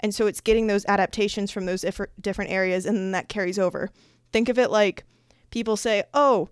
and 0.00 0.14
so 0.14 0.26
it's 0.26 0.40
getting 0.40 0.66
those 0.66 0.84
adaptations 0.86 1.50
from 1.50 1.66
those 1.66 1.84
different 2.20 2.50
areas 2.50 2.86
and 2.86 2.96
then 2.96 3.10
that 3.12 3.28
carries 3.28 3.58
over. 3.58 3.90
Think 4.32 4.48
of 4.48 4.58
it 4.58 4.70
like 4.70 5.04
people 5.50 5.76
say, 5.76 6.04
oh, 6.14 6.48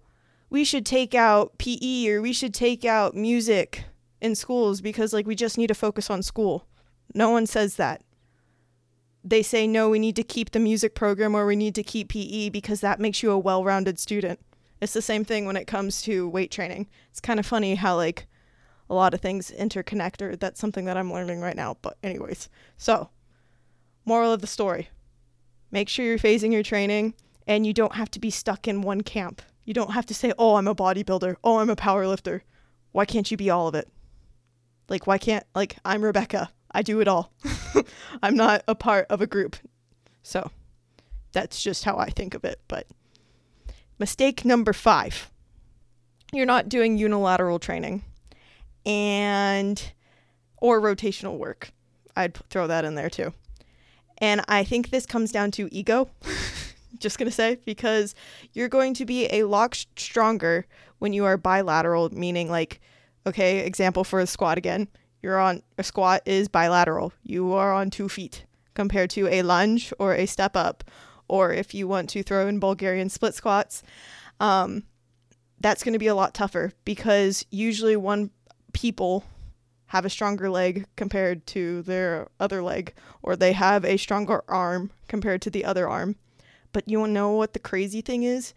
we 0.50 0.64
should 0.64 0.86
take 0.86 1.14
out 1.14 1.58
PE 1.58 2.08
or 2.08 2.22
we 2.22 2.32
should 2.32 2.54
take 2.54 2.84
out 2.84 3.14
music 3.14 3.84
in 4.20 4.34
schools 4.34 4.80
because 4.80 5.12
like 5.12 5.26
we 5.26 5.34
just 5.34 5.58
need 5.58 5.68
to 5.68 5.74
focus 5.74 6.10
on 6.10 6.22
school. 6.22 6.66
No 7.14 7.30
one 7.30 7.46
says 7.46 7.76
that. 7.76 8.02
They 9.24 9.42
say 9.42 9.66
no, 9.66 9.90
we 9.90 9.98
need 9.98 10.16
to 10.16 10.22
keep 10.22 10.50
the 10.50 10.60
music 10.60 10.94
program 10.94 11.34
or 11.34 11.44
we 11.44 11.56
need 11.56 11.74
to 11.74 11.82
keep 11.82 12.10
PE 12.10 12.48
because 12.48 12.80
that 12.80 13.00
makes 13.00 13.22
you 13.22 13.30
a 13.30 13.38
well-rounded 13.38 13.98
student. 13.98 14.40
It's 14.80 14.92
the 14.92 15.02
same 15.02 15.24
thing 15.24 15.44
when 15.44 15.56
it 15.56 15.66
comes 15.66 16.02
to 16.02 16.28
weight 16.28 16.50
training. 16.50 16.88
It's 17.10 17.20
kind 17.20 17.40
of 17.40 17.46
funny 17.46 17.74
how 17.74 17.96
like 17.96 18.26
a 18.88 18.94
lot 18.94 19.12
of 19.12 19.20
things 19.20 19.50
interconnect 19.50 20.22
or 20.22 20.36
that's 20.36 20.60
something 20.60 20.86
that 20.86 20.96
I'm 20.96 21.12
learning 21.12 21.40
right 21.40 21.56
now, 21.56 21.76
but 21.82 21.98
anyways. 22.02 22.48
So, 22.76 23.10
Moral 24.04 24.32
of 24.32 24.40
the 24.40 24.46
story 24.46 24.88
make 25.70 25.88
sure 25.88 26.02
you're 26.04 26.18
phasing 26.18 26.50
your 26.50 26.62
training 26.62 27.12
and 27.48 27.66
you 27.66 27.72
don't 27.72 27.96
have 27.96 28.10
to 28.12 28.20
be 28.20 28.30
stuck 28.30 28.68
in 28.68 28.82
one 28.82 29.00
camp. 29.00 29.42
You 29.64 29.74
don't 29.74 29.92
have 29.92 30.06
to 30.06 30.14
say, 30.14 30.32
oh, 30.38 30.54
I'm 30.54 30.68
a 30.68 30.74
bodybuilder. 30.74 31.36
Oh, 31.42 31.58
I'm 31.58 31.70
a 31.70 31.76
powerlifter. 31.76 32.42
Why 32.92 33.04
can't 33.04 33.30
you 33.30 33.36
be 33.36 33.50
all 33.50 33.66
of 33.66 33.74
it? 33.74 33.88
Like, 34.88 35.06
why 35.06 35.18
can't, 35.18 35.44
like, 35.54 35.76
I'm 35.84 36.04
Rebecca. 36.04 36.50
I 36.70 36.82
do 36.82 37.00
it 37.00 37.08
all. 37.08 37.32
I'm 38.22 38.36
not 38.36 38.62
a 38.68 38.74
part 38.76 39.06
of 39.10 39.20
a 39.20 39.26
group. 39.26 39.56
So 40.22 40.50
that's 41.32 41.60
just 41.62 41.84
how 41.84 41.96
I 41.96 42.10
think 42.10 42.34
of 42.34 42.44
it. 42.44 42.60
But 42.68 42.86
mistake 43.98 44.44
number 44.44 44.72
five 44.72 45.30
you're 46.32 46.46
not 46.46 46.68
doing 46.68 46.98
unilateral 46.98 47.58
training 47.58 48.02
and 48.84 49.92
or 50.58 50.80
rotational 50.80 51.38
work. 51.38 51.70
I'd 52.16 52.34
throw 52.50 52.66
that 52.66 52.84
in 52.84 52.94
there 52.94 53.10
too. 53.10 53.32
And 54.18 54.42
I 54.48 54.64
think 54.64 54.90
this 54.90 55.06
comes 55.06 55.30
down 55.30 55.52
to 55.52 55.72
ego, 55.72 56.10
just 56.98 57.18
going 57.18 57.28
to 57.28 57.34
say, 57.34 57.58
because 57.64 58.14
you're 58.52 58.68
going 58.68 58.94
to 58.94 59.04
be 59.04 59.26
a 59.26 59.44
lot 59.44 59.84
stronger 59.96 60.66
when 60.98 61.12
you 61.12 61.24
are 61.24 61.36
bilateral, 61.36 62.10
meaning 62.10 62.50
like, 62.50 62.80
okay, 63.26 63.60
example 63.60 64.04
for 64.04 64.20
a 64.20 64.26
squat 64.26 64.58
again. 64.58 64.88
You're 65.22 65.38
on 65.38 65.62
a 65.76 65.82
squat 65.82 66.22
is 66.26 66.48
bilateral. 66.48 67.12
You 67.22 67.52
are 67.52 67.72
on 67.74 67.90
two 67.90 68.08
feet 68.08 68.44
compared 68.74 69.10
to 69.10 69.26
a 69.28 69.42
lunge 69.42 69.92
or 69.98 70.14
a 70.14 70.26
step 70.26 70.56
up, 70.56 70.84
or 71.26 71.52
if 71.52 71.74
you 71.74 71.88
want 71.88 72.08
to 72.10 72.22
throw 72.22 72.46
in 72.46 72.60
Bulgarian 72.60 73.08
split 73.08 73.34
squats. 73.34 73.82
Um, 74.40 74.84
that's 75.60 75.82
going 75.82 75.94
to 75.94 75.98
be 75.98 76.06
a 76.06 76.14
lot 76.14 76.34
tougher 76.34 76.72
because 76.84 77.44
usually 77.50 77.96
one 77.96 78.30
people 78.72 79.24
have 79.86 80.04
a 80.04 80.10
stronger 80.10 80.48
leg 80.48 80.86
compared 80.96 81.46
to 81.46 81.82
their 81.82 82.28
other 82.38 82.62
leg, 82.62 82.94
or 83.22 83.34
they 83.34 83.52
have 83.52 83.84
a 83.84 83.96
stronger 83.96 84.44
arm 84.46 84.90
compared 85.08 85.42
to 85.42 85.50
the 85.50 85.64
other 85.64 85.88
arm. 85.88 86.16
But 86.72 86.88
you 86.88 87.06
know 87.06 87.32
what 87.32 87.52
the 87.52 87.58
crazy 87.58 88.00
thing 88.00 88.22
is? 88.22 88.54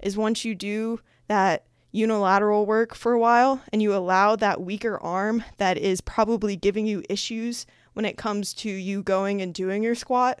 Is 0.00 0.16
once 0.16 0.44
you 0.44 0.54
do 0.54 1.00
that 1.28 1.66
unilateral 1.92 2.66
work 2.66 2.94
for 2.94 3.12
a 3.12 3.18
while 3.18 3.62
and 3.72 3.82
you 3.82 3.94
allow 3.94 4.36
that 4.36 4.60
weaker 4.60 4.98
arm 4.98 5.44
that 5.58 5.76
is 5.76 6.00
probably 6.00 6.56
giving 6.56 6.86
you 6.86 7.02
issues 7.08 7.66
when 7.94 8.04
it 8.04 8.16
comes 8.16 8.54
to 8.54 8.70
you 8.70 9.02
going 9.02 9.42
and 9.42 9.52
doing 9.52 9.82
your 9.82 9.94
squat, 9.94 10.40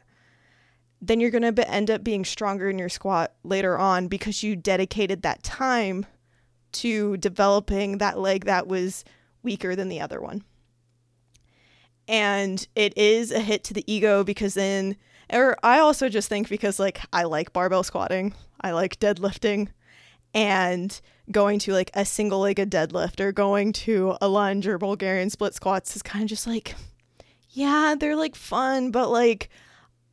then 1.02 1.18
you're 1.18 1.30
going 1.30 1.42
to 1.42 1.52
be- 1.52 1.64
end 1.66 1.90
up 1.90 2.04
being 2.04 2.24
stronger 2.24 2.70
in 2.70 2.78
your 2.78 2.88
squat 2.88 3.32
later 3.42 3.78
on 3.78 4.06
because 4.06 4.42
you 4.42 4.54
dedicated 4.54 5.22
that 5.22 5.42
time 5.42 6.06
to 6.72 7.16
developing 7.16 7.98
that 7.98 8.18
leg 8.18 8.44
that 8.44 8.68
was 8.68 9.04
weaker 9.42 9.74
than 9.74 9.88
the 9.88 10.00
other 10.00 10.20
one. 10.20 10.44
And 12.06 12.66
it 12.74 12.96
is 12.96 13.30
a 13.30 13.40
hit 13.40 13.64
to 13.64 13.74
the 13.74 13.92
ego 13.92 14.24
because 14.24 14.54
then, 14.54 14.96
or 15.32 15.56
I 15.62 15.78
also 15.78 16.08
just 16.08 16.28
think 16.28 16.48
because 16.48 16.78
like 16.78 17.00
I 17.12 17.24
like 17.24 17.52
barbell 17.52 17.82
squatting, 17.82 18.34
I 18.60 18.72
like 18.72 18.98
deadlifting, 18.98 19.68
and 20.34 21.00
going 21.30 21.58
to 21.60 21.72
like 21.72 21.90
a 21.94 22.04
single 22.04 22.40
legged 22.40 22.70
deadlift 22.70 23.20
or 23.20 23.32
going 23.32 23.72
to 23.72 24.16
a 24.20 24.28
lunge 24.28 24.66
or 24.66 24.78
Bulgarian 24.78 25.30
split 25.30 25.54
squats 25.54 25.94
is 25.94 26.02
kind 26.02 26.22
of 26.24 26.28
just 26.28 26.46
like, 26.46 26.74
yeah, 27.50 27.94
they're 27.98 28.16
like 28.16 28.34
fun, 28.34 28.90
but 28.90 29.10
like 29.10 29.48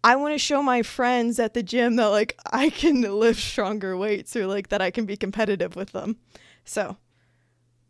I 0.03 0.15
want 0.15 0.33
to 0.33 0.39
show 0.39 0.61
my 0.61 0.83
friends 0.83 1.39
at 1.39 1.53
the 1.53 1.63
gym 1.63 1.95
that 1.97 2.07
like 2.07 2.37
I 2.51 2.69
can 2.69 3.01
lift 3.01 3.41
stronger 3.41 3.97
weights 3.97 4.35
or 4.35 4.47
like 4.47 4.69
that 4.69 4.81
I 4.81 4.91
can 4.91 5.05
be 5.05 5.17
competitive 5.17 5.75
with 5.75 5.91
them. 5.91 6.17
So 6.63 6.97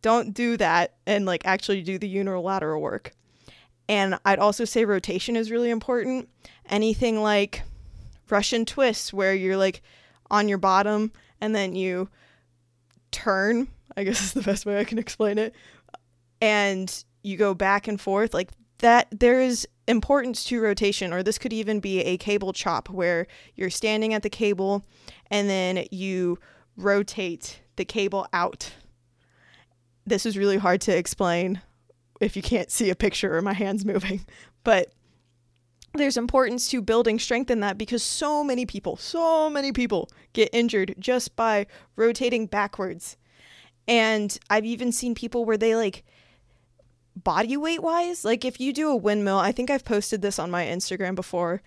don't 0.02 0.34
do 0.34 0.58
that 0.58 0.96
and 1.06 1.26
like 1.26 1.46
actually 1.46 1.82
do 1.82 1.98
the 1.98 2.08
unilateral 2.08 2.82
work. 2.82 3.12
And 3.90 4.20
I'd 4.26 4.40
also 4.40 4.66
say 4.66 4.86
rotation 4.86 5.36
is 5.36 5.52
really 5.52 5.70
important. 5.70 6.30
Anything 6.70 7.22
like 7.22 7.64
Russian 8.30 8.66
twists 8.66 9.14
where 9.14 9.34
you're 9.34 9.58
like 9.58 9.82
on 10.30 10.50
your 10.50 10.58
bottom 10.58 11.12
and 11.40 11.56
then 11.56 11.76
you 11.76 12.10
turn, 13.12 13.68
I 13.96 14.04
guess 14.04 14.22
is 14.24 14.34
the 14.34 14.42
best 14.42 14.66
way 14.66 14.80
I 14.80 14.84
can 14.84 15.00
explain 15.00 15.38
it, 15.38 15.54
and 16.42 17.04
you 17.24 17.38
go 17.38 17.54
back 17.54 17.88
and 17.88 18.00
forth 18.00 18.34
like 18.34 18.52
that 18.80 19.08
there 19.12 19.42
is 19.42 19.68
importance 19.88 20.44
to 20.46 20.62
rotation 20.62 21.14
or 21.14 21.24
this 21.24 21.38
could 21.38 21.54
even 21.54 21.80
be 21.80 22.02
a 22.02 22.18
cable 22.18 22.54
chop 22.54 22.90
where 22.90 23.26
you're 23.56 23.70
standing 23.70 24.14
at 24.14 24.22
the 24.22 24.30
cable 24.30 24.84
and 25.32 25.50
then 25.50 25.86
you 25.92 26.38
rotate 26.76 27.62
the 27.76 27.86
cable 27.86 28.28
out 28.34 28.74
this 30.06 30.26
is 30.26 30.38
really 30.38 30.58
hard 30.58 30.80
to 30.80 30.96
explain 30.96 31.62
if 32.22 32.36
you 32.36 32.42
can't 32.42 32.72
see 32.72 32.90
a 32.90 32.96
picture 32.96 33.36
or 33.36 33.42
my 33.42 33.54
hands 33.54 33.86
moving. 33.86 34.26
But 34.64 34.92
there's 35.94 36.18
importance 36.18 36.70
to 36.72 36.82
building 36.82 37.20
strength 37.20 37.50
in 37.50 37.62
that 37.62 37.78
because 37.78 38.04
so 38.04 38.44
many 38.44 38.66
people, 38.66 38.98
so 38.98 39.50
many 39.50 39.72
people 39.72 40.10
get 40.34 40.50
injured 40.52 40.96
just 41.00 41.38
by 41.38 41.68
rotating 41.96 42.48
backwards. 42.48 43.16
And 43.88 44.38
I've 44.50 44.66
even 44.66 44.92
seen 44.92 45.16
people 45.16 45.46
where 45.46 45.58
they 45.58 45.74
like 45.74 46.04
body 47.16 47.58
weight 47.58 47.82
wise, 47.82 48.26
like 48.26 48.46
if 48.46 48.60
you 48.60 48.74
do 48.74 48.90
a 48.90 48.96
windmill, 48.96 49.38
I 49.38 49.52
think 49.52 49.70
I've 49.70 49.86
posted 49.86 50.22
this 50.22 50.38
on 50.38 50.52
my 50.52 50.66
Instagram 50.66 51.16
before 51.16 51.62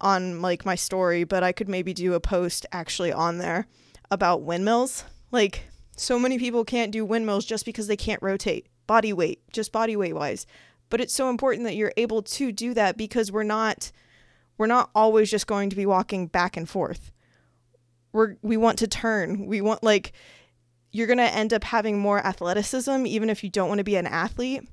on 0.00 0.40
like 0.40 0.64
my 0.64 0.74
story, 0.74 1.24
but 1.24 1.42
I 1.42 1.52
could 1.52 1.68
maybe 1.68 1.92
do 1.92 2.14
a 2.14 2.20
post 2.20 2.66
actually 2.72 3.12
on 3.12 3.38
there 3.38 3.66
about 4.10 4.42
windmills. 4.42 5.04
Like 5.32 5.64
so 5.96 6.18
many 6.18 6.38
people 6.38 6.64
can't 6.64 6.92
do 6.92 7.04
windmills 7.04 7.44
just 7.44 7.64
because 7.64 7.88
they 7.88 7.96
can't 7.96 8.22
rotate 8.22 8.66
body 8.88 9.12
weight, 9.12 9.40
just 9.52 9.70
body 9.70 9.94
weight 9.94 10.16
wise. 10.16 10.44
But 10.90 11.00
it's 11.00 11.14
so 11.14 11.30
important 11.30 11.64
that 11.64 11.76
you're 11.76 11.92
able 11.96 12.22
to 12.22 12.50
do 12.50 12.74
that 12.74 12.96
because 12.96 13.30
we're 13.30 13.44
not 13.44 13.92
we're 14.56 14.66
not 14.66 14.90
always 14.92 15.30
just 15.30 15.46
going 15.46 15.70
to 15.70 15.76
be 15.76 15.86
walking 15.86 16.26
back 16.26 16.56
and 16.56 16.68
forth. 16.68 17.12
We're 18.12 18.34
we 18.42 18.56
want 18.56 18.80
to 18.80 18.88
turn. 18.88 19.46
We 19.46 19.60
want 19.60 19.84
like 19.84 20.12
you're 20.90 21.06
going 21.06 21.18
to 21.18 21.24
end 21.24 21.52
up 21.52 21.62
having 21.62 21.98
more 21.98 22.18
athleticism 22.18 23.06
even 23.06 23.30
if 23.30 23.44
you 23.44 23.50
don't 23.50 23.68
want 23.68 23.78
to 23.78 23.84
be 23.84 23.96
an 23.96 24.06
athlete 24.06 24.66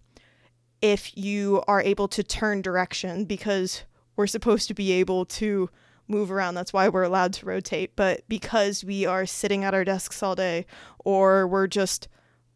if 0.82 1.16
you 1.18 1.64
are 1.68 1.82
able 1.82 2.08
to 2.08 2.24
turn 2.24 2.62
direction 2.62 3.26
because 3.26 3.84
we're 4.16 4.28
supposed 4.28 4.68
to 4.68 4.74
be 4.74 4.92
able 4.94 5.26
to 5.26 5.70
move 6.08 6.32
around. 6.32 6.56
That's 6.56 6.74
why 6.74 6.90
we're 6.90 7.04
allowed 7.04 7.34
to 7.34 7.46
rotate. 7.46 7.96
But 7.96 8.22
because 8.30 8.84
we 8.84 9.06
are 9.06 9.26
sitting 9.26 9.64
at 9.64 9.74
our 9.74 9.84
desks 9.84 10.22
all 10.22 10.36
day 10.36 10.66
or 11.00 11.48
we're 11.48 11.68
just 11.68 12.08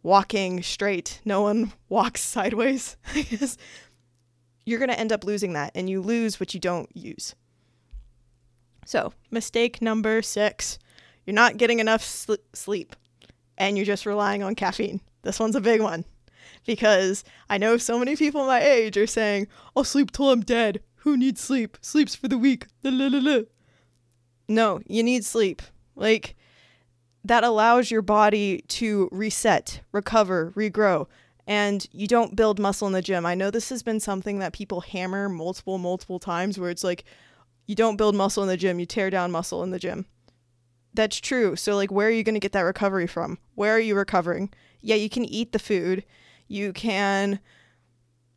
walking 0.04 0.64
straight, 0.64 1.22
no 1.26 1.42
one 1.42 1.74
walks 1.90 2.22
sideways, 2.22 2.98
I 3.16 3.22
guess, 3.22 3.58
you're 4.66 4.80
going 4.80 4.90
to 4.90 5.00
end 5.00 5.12
up 5.12 5.24
losing 5.24 5.54
that 5.54 5.72
and 5.76 5.90
you 5.90 6.02
lose 6.02 6.40
what 6.40 6.54
you 6.54 6.60
don't 6.60 6.96
use. 6.96 7.36
So, 8.86 9.14
mistake 9.30 9.82
number 9.82 10.22
six 10.22 10.80
you're 11.26 11.36
not 11.36 11.58
getting 11.58 11.80
enough 11.80 12.04
sl- 12.04 12.34
sleep 12.54 12.96
and 13.56 13.78
you're 13.78 13.86
just 13.86 14.08
relying 14.08 14.42
on 14.42 14.56
caffeine. 14.56 15.00
This 15.22 15.40
one's 15.40 15.56
a 15.56 15.62
big 15.62 15.80
one 15.80 16.06
because 16.66 17.24
I 17.50 17.60
know 17.60 17.78
so 17.78 18.00
many 18.00 18.16
people 18.16 18.48
my 18.48 18.60
age 18.64 18.98
are 18.98 19.06
saying, 19.06 19.48
I'll 19.76 19.84
sleep 19.84 20.12
till 20.12 20.32
I'm 20.32 20.42
dead. 20.42 20.82
Who 21.04 21.18
needs 21.18 21.40
sleep? 21.40 21.78
Sleep's 21.82 22.16
for 22.16 22.28
the 22.28 22.38
weak. 22.38 22.66
No, 24.48 24.80
you 24.88 25.04
need 25.04 25.24
sleep. 25.24 25.62
Like, 25.96 26.36
that 27.24 27.44
allows 27.44 27.92
your 27.92 28.02
body 28.02 28.64
to 28.68 29.10
reset, 29.12 29.82
recover, 29.92 30.52
regrow, 30.56 31.08
and 31.46 31.88
you 31.92 32.08
don't 32.08 32.36
build 32.36 32.60
muscle 32.60 32.88
in 32.88 32.94
the 32.94 33.02
gym. 33.02 33.26
I 33.26 33.36
know 33.36 33.52
this 33.52 33.70
has 33.70 33.84
been 33.84 34.00
something 34.00 34.40
that 34.40 34.54
people 34.54 34.82
hammer 34.82 35.28
multiple, 35.28 35.78
multiple 35.78 36.20
times 36.20 36.60
where 36.60 36.70
it's 36.70 36.84
like, 36.84 37.04
you 37.66 37.76
don't 37.76 37.98
build 37.98 38.16
muscle 38.16 38.44
in 38.44 38.50
the 38.50 38.58
gym, 38.58 38.80
you 38.80 38.86
tear 38.86 39.10
down 39.10 39.32
muscle 39.32 39.64
in 39.64 39.72
the 39.72 39.80
gym. 39.80 40.06
That's 40.94 41.20
true. 41.20 41.56
So, 41.56 41.76
like, 41.76 41.92
where 41.92 42.08
are 42.08 42.12
you 42.12 42.24
going 42.24 42.36
to 42.36 42.40
get 42.40 42.52
that 42.54 42.62
recovery 42.62 43.08
from? 43.08 43.38
Where 43.56 43.74
are 43.74 43.80
you 43.80 43.96
recovering? 43.96 44.52
Yeah, 44.82 44.96
you 44.96 45.10
can 45.10 45.26
eat 45.26 45.52
the 45.52 45.60
food. 45.60 46.04
You 46.48 46.74
can 46.74 47.40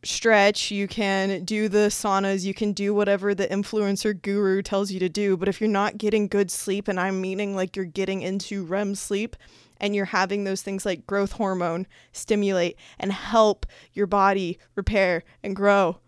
stretch, 0.04 0.70
you 0.70 0.88
can 0.88 1.44
do 1.44 1.68
the 1.68 1.88
saunas, 1.88 2.44
you 2.44 2.54
can 2.54 2.72
do 2.72 2.92
whatever 2.92 3.34
the 3.34 3.46
influencer 3.46 4.20
guru 4.20 4.62
tells 4.62 4.90
you 4.90 4.98
to 5.00 5.08
do. 5.08 5.36
But 5.36 5.48
if 5.48 5.60
you're 5.60 5.70
not 5.70 5.98
getting 5.98 6.28
good 6.28 6.50
sleep, 6.50 6.88
and 6.88 6.98
I'm 6.98 7.20
meaning 7.20 7.54
like 7.54 7.76
you're 7.76 7.84
getting 7.84 8.22
into 8.22 8.64
REM 8.64 8.94
sleep 8.94 9.36
and 9.78 9.94
you're 9.94 10.06
having 10.06 10.44
those 10.44 10.62
things 10.62 10.84
like 10.84 11.06
growth 11.06 11.32
hormone 11.32 11.86
stimulate 12.12 12.76
and 12.98 13.12
help 13.12 13.66
your 13.92 14.06
body 14.06 14.58
repair 14.74 15.24
and 15.42 15.56
grow, 15.56 15.98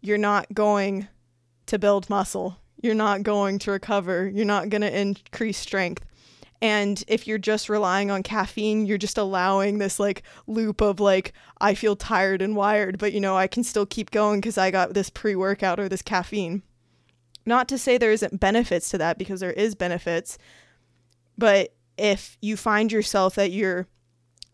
you're 0.00 0.18
not 0.18 0.52
going 0.52 1.08
to 1.66 1.78
build 1.78 2.10
muscle. 2.10 2.58
You're 2.82 2.94
not 2.94 3.22
going 3.22 3.58
to 3.60 3.70
recover. 3.70 4.28
You're 4.28 4.44
not 4.44 4.68
going 4.68 4.82
to 4.82 5.00
increase 5.00 5.58
strength. 5.58 6.04
And 6.62 7.02
if 7.08 7.26
you're 7.26 7.38
just 7.38 7.68
relying 7.68 8.12
on 8.12 8.22
caffeine, 8.22 8.86
you're 8.86 8.96
just 8.96 9.18
allowing 9.18 9.78
this 9.78 9.98
like 9.98 10.22
loop 10.46 10.80
of 10.80 11.00
like, 11.00 11.32
I 11.60 11.74
feel 11.74 11.96
tired 11.96 12.40
and 12.40 12.54
wired, 12.54 12.98
but 12.98 13.12
you 13.12 13.18
know, 13.18 13.36
I 13.36 13.48
can 13.48 13.64
still 13.64 13.84
keep 13.84 14.12
going 14.12 14.40
because 14.40 14.56
I 14.56 14.70
got 14.70 14.94
this 14.94 15.10
pre 15.10 15.34
workout 15.34 15.80
or 15.80 15.88
this 15.88 16.02
caffeine. 16.02 16.62
Not 17.44 17.68
to 17.68 17.78
say 17.78 17.98
there 17.98 18.12
isn't 18.12 18.38
benefits 18.38 18.90
to 18.90 18.98
that 18.98 19.18
because 19.18 19.40
there 19.40 19.52
is 19.52 19.74
benefits, 19.74 20.38
but 21.36 21.74
if 21.98 22.38
you 22.40 22.56
find 22.56 22.92
yourself 22.92 23.34
that 23.34 23.50
you're 23.50 23.88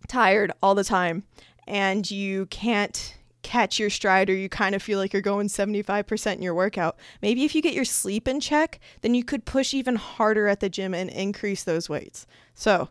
tired 0.09 0.51
all 0.63 0.75
the 0.75 0.85
time 0.85 1.25
and 1.67 2.11
you 2.11 2.47
can't 2.47 3.18
catch 3.43 3.79
your 3.79 3.91
stride 3.91 4.29
or 4.29 4.35
you 4.35 4.49
kind 4.49 4.75
of 4.75 4.83
feel 4.83 4.99
like 4.99 5.13
you're 5.13 5.23
going 5.23 5.49
75% 5.49 6.35
in 6.35 6.43
your 6.43 6.55
workout. 6.55 6.99
Maybe 7.23 7.45
if 7.45 7.55
you 7.55 7.63
get 7.63 7.75
your 7.75 7.85
sleep 7.85 8.29
in 8.29 8.41
check, 8.41 8.81
then 9.03 9.15
you 9.15 9.25
could 9.25 9.45
push 9.45 9.75
even 9.75 9.97
harder 9.97 10.49
at 10.49 10.61
the 10.61 10.69
gym 10.69 10.95
and 10.95 11.11
increase 11.11 11.65
those 11.65 11.89
weights. 11.89 12.27
So, 12.55 12.89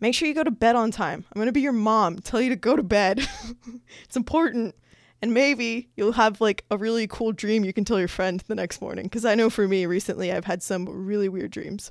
make 0.00 0.14
sure 0.14 0.28
you 0.28 0.34
go 0.34 0.44
to 0.44 0.50
bed 0.50 0.76
on 0.76 0.90
time. 0.90 1.24
I'm 1.28 1.38
going 1.38 1.46
to 1.46 1.52
be 1.52 1.60
your 1.60 1.72
mom, 1.72 2.18
tell 2.18 2.40
you 2.40 2.50
to 2.50 2.56
go 2.56 2.76
to 2.76 2.82
bed. 2.82 3.26
it's 4.04 4.16
important. 4.16 4.74
And 5.22 5.32
maybe 5.32 5.88
you'll 5.96 6.12
have 6.12 6.40
like 6.40 6.64
a 6.70 6.76
really 6.76 7.06
cool 7.06 7.32
dream 7.32 7.64
you 7.64 7.72
can 7.72 7.84
tell 7.84 7.98
your 7.98 8.08
friend 8.08 8.42
the 8.46 8.54
next 8.54 8.80
morning. 8.80 9.04
Because 9.04 9.24
I 9.24 9.34
know 9.34 9.50
for 9.50 9.66
me, 9.66 9.86
recently 9.86 10.32
I've 10.32 10.44
had 10.44 10.62
some 10.62 10.86
really 10.88 11.28
weird 11.28 11.50
dreams. 11.50 11.90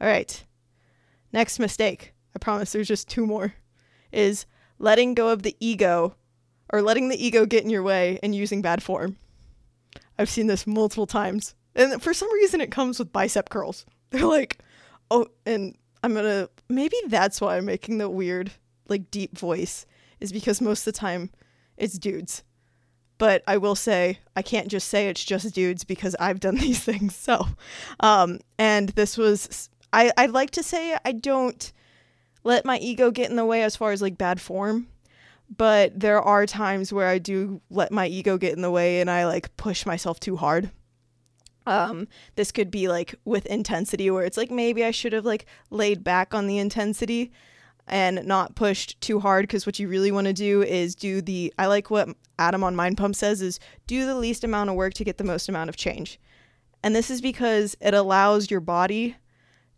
All 0.00 0.08
right. 0.08 0.44
Next 1.32 1.58
mistake. 1.58 2.14
I 2.34 2.38
promise 2.38 2.72
there's 2.72 2.88
just 2.88 3.08
two 3.08 3.26
more. 3.26 3.54
Is 4.12 4.46
letting 4.78 5.14
go 5.14 5.28
of 5.28 5.42
the 5.42 5.56
ego 5.60 6.16
or 6.72 6.82
letting 6.82 7.08
the 7.08 7.24
ego 7.24 7.46
get 7.46 7.64
in 7.64 7.70
your 7.70 7.82
way 7.82 8.18
and 8.22 8.34
using 8.34 8.62
bad 8.62 8.82
form. 8.82 9.16
I've 10.18 10.30
seen 10.30 10.46
this 10.46 10.66
multiple 10.66 11.06
times. 11.06 11.54
And 11.74 12.02
for 12.02 12.12
some 12.12 12.32
reason, 12.32 12.60
it 12.60 12.70
comes 12.70 12.98
with 12.98 13.12
bicep 13.12 13.48
curls. 13.48 13.86
They're 14.10 14.26
like, 14.26 14.58
oh, 15.10 15.26
and 15.46 15.76
I'm 16.02 16.14
gonna, 16.14 16.48
maybe 16.68 16.96
that's 17.06 17.40
why 17.40 17.56
I'm 17.56 17.64
making 17.64 17.98
the 17.98 18.08
weird, 18.08 18.52
like, 18.88 19.10
deep 19.10 19.38
voice, 19.38 19.86
is 20.18 20.32
because 20.32 20.60
most 20.60 20.86
of 20.86 20.92
the 20.92 20.98
time 20.98 21.30
it's 21.76 21.98
dudes. 21.98 22.42
but 23.18 23.42
I 23.46 23.58
will 23.58 23.74
say 23.74 24.18
I 24.34 24.42
can't 24.42 24.68
just 24.68 24.88
say 24.88 25.08
it's 25.08 25.22
just 25.22 25.54
dudes 25.54 25.84
because 25.84 26.16
I've 26.18 26.40
done 26.40 26.54
these 26.66 26.82
things. 26.82 27.14
So, 27.14 27.46
um, 28.00 28.40
and 28.58 28.88
this 28.90 29.16
was 29.16 29.68
I 29.92 30.10
I'd 30.16 30.30
like 30.30 30.50
to 30.52 30.62
say 30.62 30.96
I 31.04 31.12
don't 31.12 31.72
let 32.42 32.64
my 32.64 32.78
ego 32.78 33.10
get 33.10 33.30
in 33.30 33.36
the 33.36 33.44
way 33.44 33.62
as 33.62 33.76
far 33.76 33.92
as 33.92 34.00
like 34.02 34.16
bad 34.18 34.40
form, 34.40 34.88
but 35.56 35.98
there 35.98 36.22
are 36.22 36.46
times 36.46 36.92
where 36.92 37.08
I 37.08 37.18
do 37.18 37.60
let 37.70 37.90
my 37.90 38.06
ego 38.06 38.38
get 38.38 38.54
in 38.54 38.62
the 38.62 38.70
way 38.70 39.00
and 39.00 39.10
I 39.10 39.26
like 39.26 39.56
push 39.56 39.84
myself 39.84 40.20
too 40.20 40.36
hard. 40.36 40.70
Um, 41.66 42.08
this 42.36 42.52
could 42.52 42.70
be 42.70 42.88
like 42.88 43.14
with 43.24 43.46
intensity 43.46 44.10
where 44.10 44.24
it's 44.24 44.36
like 44.36 44.50
maybe 44.50 44.84
I 44.84 44.92
should 44.92 45.12
have 45.12 45.26
like 45.26 45.46
laid 45.70 46.02
back 46.02 46.34
on 46.34 46.46
the 46.46 46.58
intensity 46.58 47.32
and 47.86 48.24
not 48.24 48.54
pushed 48.54 49.00
too 49.00 49.18
hard 49.18 49.42
because 49.42 49.66
what 49.66 49.78
you 49.78 49.88
really 49.88 50.12
want 50.12 50.28
to 50.28 50.32
do 50.32 50.62
is 50.62 50.94
do 50.94 51.20
the 51.20 51.52
I 51.58 51.66
like 51.66 51.90
what 51.90 52.08
Adam 52.38 52.62
on 52.62 52.76
Mind 52.76 52.96
Pump 52.96 53.16
says 53.16 53.42
is 53.42 53.58
do 53.86 54.06
the 54.06 54.14
least 54.14 54.44
amount 54.44 54.70
of 54.70 54.76
work 54.76 54.94
to 54.94 55.04
get 55.04 55.18
the 55.18 55.24
most 55.24 55.48
amount 55.48 55.68
of 55.68 55.76
change. 55.76 56.20
And 56.82 56.94
this 56.94 57.10
is 57.10 57.20
because 57.20 57.76
it 57.80 57.92
allows 57.92 58.50
your 58.50 58.60
body 58.60 59.16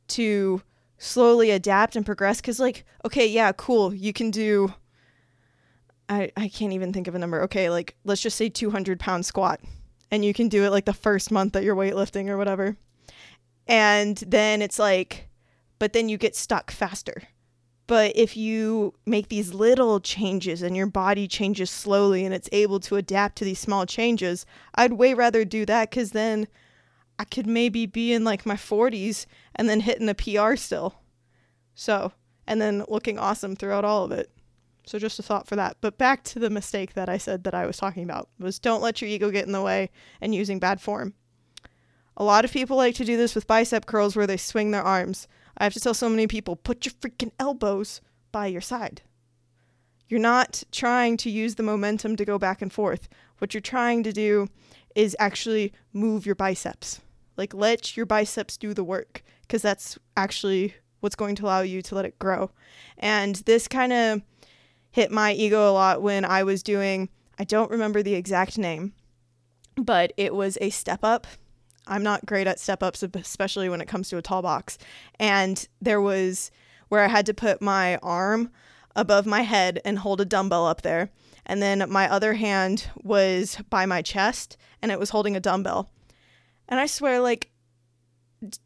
to 0.09 0.63
slowly 0.99 1.51
adapt 1.51 1.97
and 1.97 2.07
progress 2.07 2.41
cuz 2.43 2.61
like 2.61 2.85
okay, 3.07 3.27
yeah, 3.27 3.53
cool. 3.53 3.95
You 3.95 4.13
can 4.13 4.31
do 4.31 4.75
I 6.13 6.33
I 6.37 6.49
can't 6.49 6.73
even 6.73 6.93
think 6.93 7.09
of 7.09 7.15
a 7.15 7.19
number. 7.19 7.43
Okay, 7.43 7.71
like 7.71 7.97
let's 8.05 8.23
just 8.23 8.37
say 8.37 8.49
200 8.49 9.01
pound 9.01 9.27
squat 9.27 9.61
and 10.11 10.25
you 10.25 10.35
can 10.35 10.49
do 10.49 10.65
it 10.65 10.71
like 10.71 10.85
the 10.85 10.93
first 10.93 11.31
month 11.31 11.53
that 11.55 11.65
you're 11.65 11.77
weightlifting 11.77 12.29
or 12.29 12.37
whatever. 12.37 12.77
And 13.67 14.17
then 14.27 14.63
it's 14.63 14.79
like 14.79 15.29
but 15.79 15.93
then 15.93 16.09
you 16.09 16.17
get 16.17 16.37
stuck 16.37 16.71
faster 16.71 17.23
but 17.87 18.13
if 18.15 18.37
you 18.37 18.95
make 19.05 19.29
these 19.29 19.53
little 19.53 20.01
changes 20.01 20.63
and 20.63 20.77
your 20.77 20.87
body 20.87 21.27
changes 21.29 21.71
slowly 21.71 22.25
and 22.25 22.35
it's 22.35 22.49
able 22.53 22.81
to 22.81 22.97
adapt 22.97 23.37
to 23.37 23.45
these 23.45 23.59
small 23.59 23.85
changes, 23.87 24.47
I'd 24.75 24.95
way 24.95 25.15
rather 25.15 25.45
do 25.45 25.67
that 25.67 25.91
because 25.91 26.13
then 26.13 26.47
I 27.19 27.25
could 27.25 27.47
maybe 27.47 27.87
be 27.87 28.13
in 28.13 28.25
like 28.25 28.47
my 28.47 28.55
40s 28.55 29.27
and 29.55 29.69
then 29.69 29.81
hitting 29.81 30.09
a 30.09 30.15
PR 30.15 30.57
still. 30.57 30.95
So, 31.75 32.13
and 32.47 32.61
then 32.61 32.85
looking 32.89 33.19
awesome 33.19 33.57
throughout 33.57 33.85
all 33.85 34.05
of 34.05 34.13
it. 34.13 34.31
So 34.85 34.99
just 34.99 35.19
a 35.19 35.23
thought 35.23 35.47
for 35.47 35.57
that. 35.57 35.77
But 35.81 35.99
back 35.99 36.25
to 36.25 36.39
the 36.39 36.51
mistake 36.51 36.95
that 36.95 37.09
I 37.09 37.19
said 37.19 37.45
that 37.45 37.55
I 37.55 37.67
was 37.67 37.77
talking 37.77 38.05
about 38.05 38.29
was 38.39 38.59
don't 38.59 38.83
let 38.83 39.01
your 39.01 39.09
ego 39.09 39.31
get 39.31 39.47
in 39.47 39.53
the 39.53 39.63
way 39.63 39.91
and 40.21 40.35
using 40.35 40.59
bad 40.59 40.81
form. 40.81 41.15
A 42.17 42.25
lot 42.25 42.45
of 42.45 42.53
people 42.53 42.77
like 42.77 42.95
to 42.97 43.05
do 43.05 43.17
this 43.17 43.35
with 43.35 43.47
bicep 43.47 43.87
curls 43.87 44.17
where 44.17 44.27
they 44.27 44.37
swing 44.37 44.71
their 44.71 44.83
arms. 44.83 45.29
I 45.57 45.65
have 45.65 45.73
to 45.75 45.81
tell 45.81 45.95
so 45.95 46.09
many 46.09 46.27
people 46.27 46.57
put 46.57 46.85
your 46.85 46.93
freaking 46.95 47.33
elbows 47.39 48.01
by 48.33 48.47
your 48.47 48.61
side. 48.61 49.03
You're 50.09 50.21
not 50.21 50.63
trying 50.73 51.17
to 51.19 51.31
use 51.31 51.55
the 51.55 51.63
momentum 51.63 52.17
to 52.17 52.25
go 52.25 52.39
back 52.39 52.61
and 52.61 52.73
forth. 52.73 53.09
What 53.39 53.55
you're 53.55 53.61
trying 53.61 54.03
to 54.03 54.13
do 54.13 54.49
is 54.95 55.17
actually 55.19 55.73
move 55.93 56.27
your 56.27 56.35
biceps. 56.35 57.01
Like 57.37 57.55
let 57.55 57.97
your 57.97 58.05
biceps 58.05 58.59
do 58.59 58.75
the 58.75 58.85
work 58.85 59.23
because 59.43 59.63
that's 59.63 59.99
actually 60.17 60.75
what's 61.01 61.17
going 61.17 61.35
to 61.37 61.45
allow 61.45 61.63
you 61.63 61.81
to 61.83 61.95
let 61.95 62.05
it 62.05 62.19
grow. 62.19 62.51
And 62.99 63.37
this 63.37 63.67
kind 63.69 63.93
of 63.93 64.23
hit 64.93 65.11
my 65.11 65.33
ego 65.33 65.69
a 65.69 65.73
lot 65.73 66.03
when 66.03 66.25
I 66.25 66.45
was 66.45 66.63
doing, 66.63 67.09
I 67.39 67.45
don't 67.45 67.71
remember 67.71 68.03
the 68.03 68.15
exact 68.15 68.57
name, 68.57 68.93
but 69.77 70.13
it 70.17 70.35
was 70.35 70.57
a 70.61 70.71
step 70.71 71.03
up 71.03 71.27
I'm 71.87 72.03
not 72.03 72.27
great 72.27 72.47
at 72.47 72.61
step 72.61 72.83
ups, 72.83 73.03
especially 73.03 73.69
when 73.69 73.81
it 73.81 73.89
comes 73.89 74.09
to 74.11 74.17
a 74.17 74.23
tall 74.23 74.43
box. 74.43 74.79
And 75.19 75.67
there 75.81 76.01
was 76.01 76.51
where 76.89 77.03
I 77.05 77.09
had 77.09 77.27
to 77.27 77.35
put 77.35 77.61
my 77.61 77.97
arm 77.99 78.51
above 78.95 79.27
my 79.27 79.43
head 79.43 79.81
and 79.85 79.99
hold 79.99 80.21
a 80.21 80.25
dumbbell 80.25 80.67
up 80.67 80.83
there. 80.83 81.11
And 81.45 81.61
then 81.61 81.85
my 81.89 82.09
other 82.09 82.35
hand 82.35 82.91
was 83.03 83.59
by 83.69 83.87
my 83.87 84.03
chest 84.03 84.57
and 84.81 84.93
it 84.93 84.99
was 84.99 85.11
holding 85.11 85.35
a 85.35 85.41
dumbbell. 85.41 85.91
And 86.69 86.79
I 86.79 86.87
swear, 86.87 87.21
like, 87.21 87.51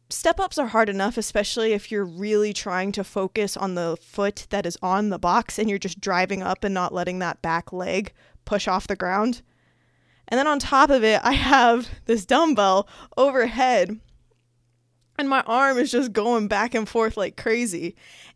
step 0.09 0.39
ups 0.39 0.57
are 0.57 0.67
hard 0.67 0.89
enough, 0.89 1.17
especially 1.17 1.73
if 1.73 1.91
you're 1.91 2.05
really 2.05 2.53
trying 2.53 2.91
to 2.93 3.03
focus 3.03 3.55
on 3.55 3.75
the 3.75 3.97
foot 4.01 4.47
that 4.49 4.65
is 4.65 4.77
on 4.81 5.09
the 5.09 5.19
box 5.19 5.59
and 5.59 5.69
you're 5.69 5.79
just 5.79 6.01
driving 6.01 6.41
up 6.41 6.63
and 6.63 6.73
not 6.73 6.93
letting 6.93 7.19
that 7.19 7.41
back 7.41 7.71
leg 7.71 8.13
push 8.45 8.67
off 8.67 8.87
the 8.87 8.95
ground. 8.95 9.41
And 10.27 10.37
then 10.37 10.47
on 10.47 10.59
top 10.59 10.89
of 10.89 11.03
it, 11.03 11.21
I 11.23 11.33
have 11.33 11.87
this 12.05 12.25
dumbbell 12.25 12.87
overhead. 13.15 13.99
And 15.19 15.29
my 15.29 15.41
arm 15.47 15.77
is 15.77 15.91
just 15.91 16.13
going 16.13 16.47
back 16.47 16.75
and 16.75 16.87
forth 16.87 17.17
like 17.17 17.37
crazy. 17.37 17.95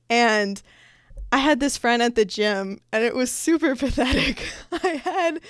And 0.10 0.62
I 1.32 1.38
had 1.38 1.60
this 1.60 1.78
friend 1.78 2.02
at 2.02 2.16
the 2.16 2.26
gym, 2.26 2.80
and 2.92 3.04
it 3.04 3.16
was 3.16 3.32
super 3.32 3.76
pathetic. 3.78 4.48
I 4.72 5.02
had, 5.04 5.42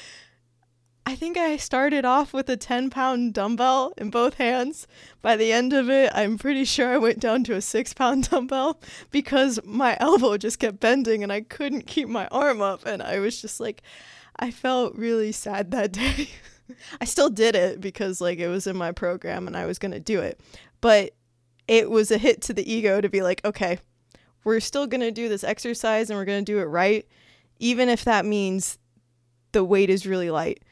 I 1.05 1.15
think 1.15 1.37
I 1.37 1.57
started 1.57 2.05
off 2.05 2.31
with 2.33 2.49
a 2.49 2.57
10 2.57 2.89
pound 2.89 3.33
dumbbell 3.33 3.93
in 3.97 4.09
both 4.09 4.35
hands. 4.35 4.87
By 5.21 5.35
the 5.35 5.51
end 5.51 5.73
of 5.73 5.89
it, 5.89 6.11
I'm 6.13 6.37
pretty 6.37 6.63
sure 6.63 6.93
I 6.93 6.97
went 6.97 7.19
down 7.19 7.43
to 7.45 7.55
a 7.55 7.61
six 7.61 7.93
pound 7.93 8.29
dumbbell 8.29 8.79
because 9.09 9.59
my 9.63 9.97
elbow 9.99 10.37
just 10.37 10.59
kept 10.59 10.79
bending 10.79 11.23
and 11.23 11.31
I 11.31 11.41
couldn't 11.41 11.87
keep 11.87 12.07
my 12.07 12.27
arm 12.27 12.61
up. 12.61 12.85
And 12.85 13.01
I 13.01 13.19
was 13.19 13.41
just 13.41 13.59
like, 13.59 13.81
I 14.37 14.51
felt 14.51 14.95
really 14.95 15.31
sad 15.31 15.71
that 15.71 15.91
day. 15.91 16.29
I 17.01 17.05
still 17.05 17.29
did 17.29 17.55
it 17.55 17.81
because 17.81 18.21
like 18.21 18.39
it 18.39 18.47
was 18.47 18.67
in 18.67 18.77
my 18.77 18.91
program 18.91 19.47
and 19.47 19.57
I 19.57 19.65
was 19.65 19.79
going 19.79 19.91
to 19.91 19.99
do 19.99 20.21
it. 20.21 20.39
But 20.79 21.13
it 21.67 21.89
was 21.89 22.11
a 22.11 22.17
hit 22.17 22.41
to 22.43 22.53
the 22.53 22.71
ego 22.71 23.01
to 23.01 23.09
be 23.09 23.21
like, 23.21 23.43
okay, 23.43 23.79
we're 24.43 24.59
still 24.59 24.87
going 24.87 25.01
to 25.01 25.11
do 25.11 25.29
this 25.29 25.43
exercise 25.43 26.09
and 26.09 26.17
we're 26.17 26.25
going 26.25 26.43
to 26.43 26.51
do 26.51 26.59
it 26.59 26.65
right 26.65 27.05
even 27.61 27.87
if 27.87 28.03
that 28.03 28.25
means 28.25 28.79
the 29.53 29.63
weight 29.63 29.89
is 29.89 30.05
really 30.05 30.31
light. 30.31 30.63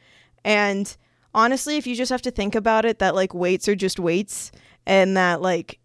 And 0.50 0.98
honestly, 1.32 1.78
if 1.78 1.86
you 1.86 1.96
just 1.96 2.10
have 2.10 2.24
to 2.24 2.32
think 2.32 2.56
about 2.56 2.84
it 2.84 2.98
that 2.98 3.14
like 3.14 3.36
weights 3.36 3.68
are 3.68 3.76
just 3.76 4.00
weights 4.00 4.52
and 4.88 5.16
that 5.16 5.44
like 5.44 5.78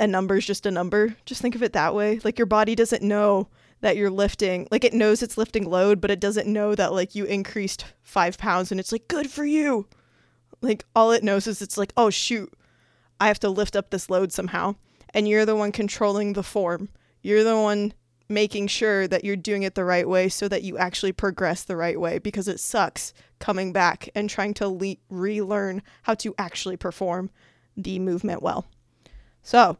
a 0.00 0.08
number 0.08 0.38
is 0.38 0.44
just 0.44 0.66
a 0.66 0.72
number, 0.72 1.14
just 1.24 1.40
think 1.40 1.54
of 1.54 1.62
it 1.62 1.72
that 1.74 1.94
way. 1.94 2.18
Like 2.24 2.36
your 2.36 2.46
body 2.46 2.74
doesn't 2.74 3.04
know 3.04 3.48
that 3.80 3.96
you're 3.96 4.10
lifting 4.10 4.66
like 4.72 4.82
it 4.82 4.92
knows 4.92 5.22
it's 5.22 5.36
lifting 5.38 5.68
load 5.68 6.00
but 6.00 6.10
it 6.10 6.20
doesn't 6.20 6.46
know 6.46 6.72
that 6.72 6.92
like 6.92 7.16
you 7.16 7.24
increased 7.24 7.84
five 8.00 8.38
pounds 8.38 8.70
and 8.72 8.80
it's 8.80 8.90
like 8.90 9.06
good 9.06 9.30
for 9.30 9.44
you. 9.44 9.86
Like 10.60 10.84
all 10.96 11.12
it 11.12 11.22
knows 11.22 11.46
is 11.46 11.62
it's 11.62 11.78
like 11.78 11.92
oh 11.96 12.10
shoot 12.10 12.52
i 13.20 13.28
have 13.28 13.38
to 13.40 13.50
lift 13.50 13.76
up 13.76 13.90
this 13.90 14.10
load 14.10 14.32
somehow. 14.32 14.74
And 15.14 15.28
you're 15.28 15.46
the 15.46 15.54
one 15.54 15.70
controlling 15.70 16.32
the 16.32 16.42
form. 16.42 16.88
You're 17.22 17.44
the 17.44 17.60
one 17.60 17.94
making 18.32 18.66
sure 18.66 19.06
that 19.06 19.24
you're 19.24 19.36
doing 19.36 19.62
it 19.62 19.74
the 19.74 19.84
right 19.84 20.08
way 20.08 20.28
so 20.28 20.48
that 20.48 20.62
you 20.62 20.78
actually 20.78 21.12
progress 21.12 21.62
the 21.62 21.76
right 21.76 22.00
way 22.00 22.18
because 22.18 22.48
it 22.48 22.60
sucks 22.60 23.12
coming 23.38 23.72
back 23.72 24.08
and 24.14 24.28
trying 24.28 24.54
to 24.54 24.68
le- 24.68 24.96
relearn 25.10 25.82
how 26.02 26.14
to 26.14 26.34
actually 26.38 26.76
perform 26.76 27.30
the 27.76 27.98
movement 27.98 28.42
well 28.42 28.66
so 29.42 29.76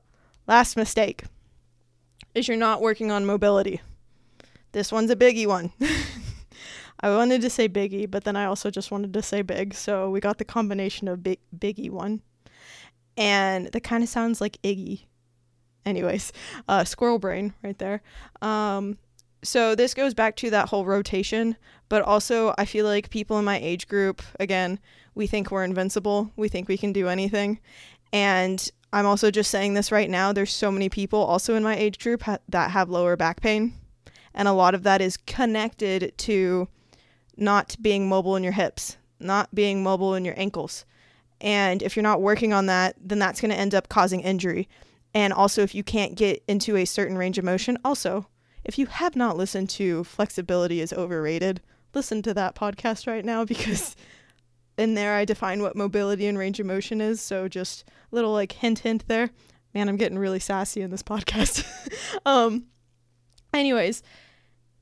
last 0.47 0.77
mistake 0.77 1.25
is 2.35 2.49
you're 2.49 2.57
not 2.57 2.81
working 2.81 3.11
on 3.11 3.27
mobility 3.27 3.81
this 4.73 4.91
one's 4.91 5.11
a 5.11 5.17
biggie 5.17 5.47
one. 5.47 5.73
I 7.01 7.15
wanted 7.15 7.43
to 7.43 7.51
say 7.51 7.69
biggie, 7.69 8.11
but 8.11 8.25
then 8.25 8.37
I 8.37 8.47
also 8.47 8.71
just 8.71 8.91
wanted 8.91 9.13
to 9.13 9.23
say 9.23 9.43
big. 9.43 9.75
So 9.75 10.11
we 10.11 10.21
got 10.21 10.39
the 10.39 10.45
combination 10.45 11.09
of 11.09 11.23
big 11.23 11.39
biggie 11.57 11.91
one. 11.91 12.23
And 13.17 13.67
that 13.67 13.83
kind 13.83 14.03
of 14.03 14.09
sounds 14.09 14.41
like 14.41 14.61
Iggy. 14.63 15.05
Anyways, 15.85 16.33
uh, 16.69 16.85
squirrel 16.85 17.19
brain 17.19 17.55
right 17.63 17.79
there. 17.79 18.03
Um, 18.41 18.99
so 19.43 19.75
this 19.75 19.95
goes 19.95 20.15
back 20.15 20.37
to 20.37 20.51
that 20.51 20.69
whole 20.69 20.85
rotation, 20.85 21.57
but 21.89 22.03
also 22.03 22.55
I 22.57 22.65
feel 22.65 22.87
like 22.87 23.11
people 23.11 23.39
in 23.39 23.45
my 23.45 23.59
age 23.59 23.89
group, 23.89 24.23
again, 24.39 24.79
we 25.15 25.27
think 25.27 25.51
we're 25.51 25.65
invincible. 25.65 26.31
We 26.37 26.49
think 26.49 26.69
we 26.69 26.79
can 26.79 26.93
do 26.93 27.09
anything. 27.09 27.59
And 28.13 28.71
I'm 28.93 29.07
also 29.07 29.31
just 29.31 29.51
saying 29.51 29.75
this 29.75 29.91
right 29.91 30.09
now. 30.09 30.33
There's 30.33 30.53
so 30.53 30.71
many 30.71 30.89
people 30.89 31.19
also 31.19 31.55
in 31.57 31.63
my 31.63 31.77
age 31.77 31.99
group 31.99 32.23
ha- 32.23 32.39
that 32.49 32.71
have 32.71 32.89
lower 32.89 33.17
back 33.17 33.41
pain 33.41 33.75
and 34.35 34.49
a 34.49 34.53
lot 34.53 34.75
of 34.75 34.83
that 34.83 35.01
is 35.01 35.17
connected 35.17 36.13
to 36.19 36.69
not 37.37 37.77
being 37.81 38.09
mobile 38.09 38.37
in 38.37 38.43
your 38.43 38.53
hips, 38.53 38.97
not 39.19 39.55
being 39.55 39.83
mobile 39.83 40.15
in 40.15 40.25
your 40.25 40.39
ankles. 40.39 40.85
And 41.41 41.83
if 41.83 41.97
you're 41.97 42.03
not 42.03 42.23
working 42.23 42.53
on 42.53 42.67
that, 42.67 42.97
then 43.01 43.19
that's 43.19 43.41
going 43.41 43.51
to 43.51 43.59
end 43.59 43.75
up 43.75 43.89
causing 43.89 44.21
injury. 44.21 44.69
And 45.15 45.33
also, 45.33 45.63
if 45.63 45.75
you 45.75 45.83
can't 45.83 46.15
get 46.15 46.43
into 46.49 46.77
a 46.77 46.85
certain 46.85 47.19
range 47.19 47.39
of 47.39 47.45
motion, 47.45 47.79
also, 47.85 48.29
if 48.65 48.79
you 48.79 48.87
have 48.87 49.17
not 49.17 49.37
listened 49.37 49.69
to 49.71 50.05
Flexibility 50.05 50.81
is 50.81 50.93
Overrated, 50.93 51.61
listen 51.95 52.23
to 52.23 52.35
that 52.35 52.55
podcast 52.55 53.07
right 53.07 53.25
now 53.25 53.45
because 53.47 53.97
in 54.79 54.95
there 54.95 55.15
I 55.15 55.25
define 55.25 55.63
what 55.63 55.77
mobility 55.77 56.27
and 56.27 56.39
range 56.39 56.61
of 56.61 56.67
motion 56.67 57.01
is. 57.01 57.21
So, 57.21 57.49
just 57.49 57.85
a 58.11 58.15
little 58.15 58.33
like 58.33 58.53
hint, 58.53 58.81
hint 58.81 59.07
there. 59.09 59.31
Man, 59.75 59.89
I'm 59.89 59.97
getting 59.97 60.19
really 60.19 60.41
sassy 60.41 60.83
in 60.83 60.91
this 60.91 61.03
podcast. 61.03 61.67
um, 62.25 62.67
anyways, 63.53 64.03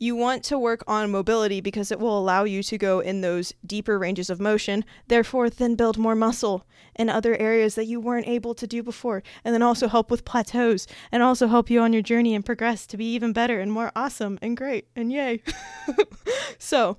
you 0.00 0.16
want 0.16 0.42
to 0.42 0.58
work 0.58 0.82
on 0.88 1.10
mobility 1.10 1.60
because 1.60 1.92
it 1.92 2.00
will 2.00 2.18
allow 2.18 2.44
you 2.44 2.62
to 2.62 2.78
go 2.78 3.00
in 3.00 3.20
those 3.20 3.52
deeper 3.66 3.98
ranges 3.98 4.30
of 4.30 4.40
motion, 4.40 4.82
therefore, 5.08 5.50
then 5.50 5.74
build 5.74 5.98
more 5.98 6.14
muscle 6.14 6.66
in 6.96 7.10
other 7.10 7.36
areas 7.36 7.74
that 7.74 7.84
you 7.84 8.00
weren't 8.00 8.26
able 8.26 8.54
to 8.54 8.66
do 8.66 8.82
before, 8.82 9.22
and 9.44 9.54
then 9.54 9.60
also 9.60 9.88
help 9.88 10.10
with 10.10 10.24
plateaus 10.24 10.86
and 11.12 11.22
also 11.22 11.46
help 11.48 11.68
you 11.68 11.82
on 11.82 11.92
your 11.92 12.00
journey 12.00 12.34
and 12.34 12.46
progress 12.46 12.86
to 12.86 12.96
be 12.96 13.04
even 13.12 13.34
better 13.34 13.60
and 13.60 13.72
more 13.72 13.92
awesome 13.94 14.38
and 14.40 14.56
great 14.56 14.88
and 14.96 15.12
yay. 15.12 15.42
so, 16.58 16.96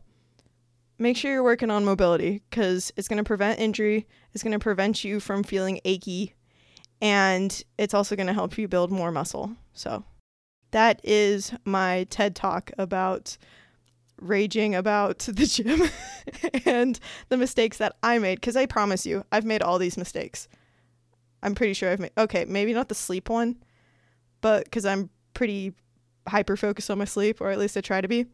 make 0.99 1.17
sure 1.17 1.31
you're 1.31 1.43
working 1.43 1.71
on 1.71 1.83
mobility 1.83 2.43
because 2.51 2.93
it's 2.95 3.07
going 3.07 3.17
to 3.17 3.23
prevent 3.23 3.59
injury, 3.59 4.07
it's 4.31 4.43
going 4.43 4.53
to 4.53 4.59
prevent 4.59 5.03
you 5.03 5.19
from 5.19 5.43
feeling 5.43 5.81
achy, 5.85 6.35
and 7.01 7.63
it's 7.79 7.95
also 7.95 8.15
going 8.15 8.27
to 8.27 8.33
help 8.33 8.59
you 8.59 8.67
build 8.67 8.91
more 8.91 9.11
muscle. 9.11 9.55
So, 9.73 10.03
that 10.71 11.01
is 11.03 11.53
my 11.65 12.05
TED 12.09 12.35
talk 12.35 12.71
about 12.77 13.37
raging 14.19 14.75
about 14.75 15.19
the 15.19 15.45
gym 15.45 15.89
and 16.65 16.99
the 17.29 17.37
mistakes 17.37 17.77
that 17.77 17.95
I 18.03 18.19
made 18.19 18.35
because 18.35 18.55
I 18.55 18.65
promise 18.65 19.05
you, 19.05 19.25
I've 19.31 19.45
made 19.45 19.61
all 19.61 19.79
these 19.79 19.97
mistakes. 19.97 20.47
I'm 21.43 21.55
pretty 21.55 21.73
sure 21.73 21.89
I've 21.91 21.99
made 21.99 22.11
okay, 22.17 22.45
maybe 22.45 22.73
not 22.73 22.89
the 22.89 22.95
sleep 22.95 23.29
one, 23.29 23.57
but 24.41 24.65
because 24.65 24.85
I'm 24.85 25.09
pretty 25.33 25.73
hyper 26.27 26.55
focused 26.55 26.91
on 26.91 26.99
my 26.99 27.05
sleep, 27.05 27.41
or 27.41 27.49
at 27.49 27.59
least 27.59 27.77
I 27.77 27.81
try 27.81 28.01
to 28.01 28.07
be. 28.07 28.27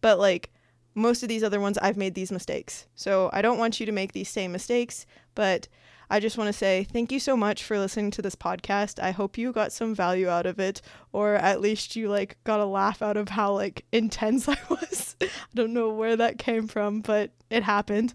But 0.00 0.18
like 0.18 0.50
most 0.94 1.22
of 1.22 1.28
these 1.28 1.42
other 1.42 1.60
ones, 1.60 1.76
I've 1.78 1.96
made 1.96 2.14
these 2.14 2.32
mistakes. 2.32 2.86
So 2.94 3.30
I 3.32 3.42
don't 3.42 3.58
want 3.58 3.80
you 3.80 3.86
to 3.86 3.92
make 3.92 4.12
these 4.12 4.28
same 4.28 4.52
mistakes, 4.52 5.06
but 5.34 5.68
I 6.10 6.20
just 6.20 6.38
want 6.38 6.48
to 6.48 6.52
say 6.52 6.84
thank 6.84 7.10
you 7.10 7.20
so 7.20 7.36
much 7.36 7.64
for 7.64 7.78
listening 7.78 8.10
to 8.12 8.22
this 8.22 8.34
podcast. 8.34 9.02
I 9.02 9.10
hope 9.10 9.38
you 9.38 9.52
got 9.52 9.72
some 9.72 9.94
value 9.94 10.28
out 10.28 10.46
of 10.46 10.58
it, 10.58 10.80
or 11.12 11.34
at 11.34 11.60
least 11.60 11.96
you 11.96 12.08
like 12.08 12.36
got 12.44 12.60
a 12.60 12.64
laugh 12.66 13.02
out 13.02 13.16
of 13.16 13.30
how 13.30 13.52
like 13.52 13.84
intense 13.92 14.48
I 14.48 14.58
was. 14.68 15.16
I 15.20 15.28
don't 15.54 15.72
know 15.72 15.90
where 15.90 16.16
that 16.16 16.38
came 16.38 16.68
from, 16.68 17.00
but 17.00 17.30
it 17.50 17.62
happened. 17.62 18.14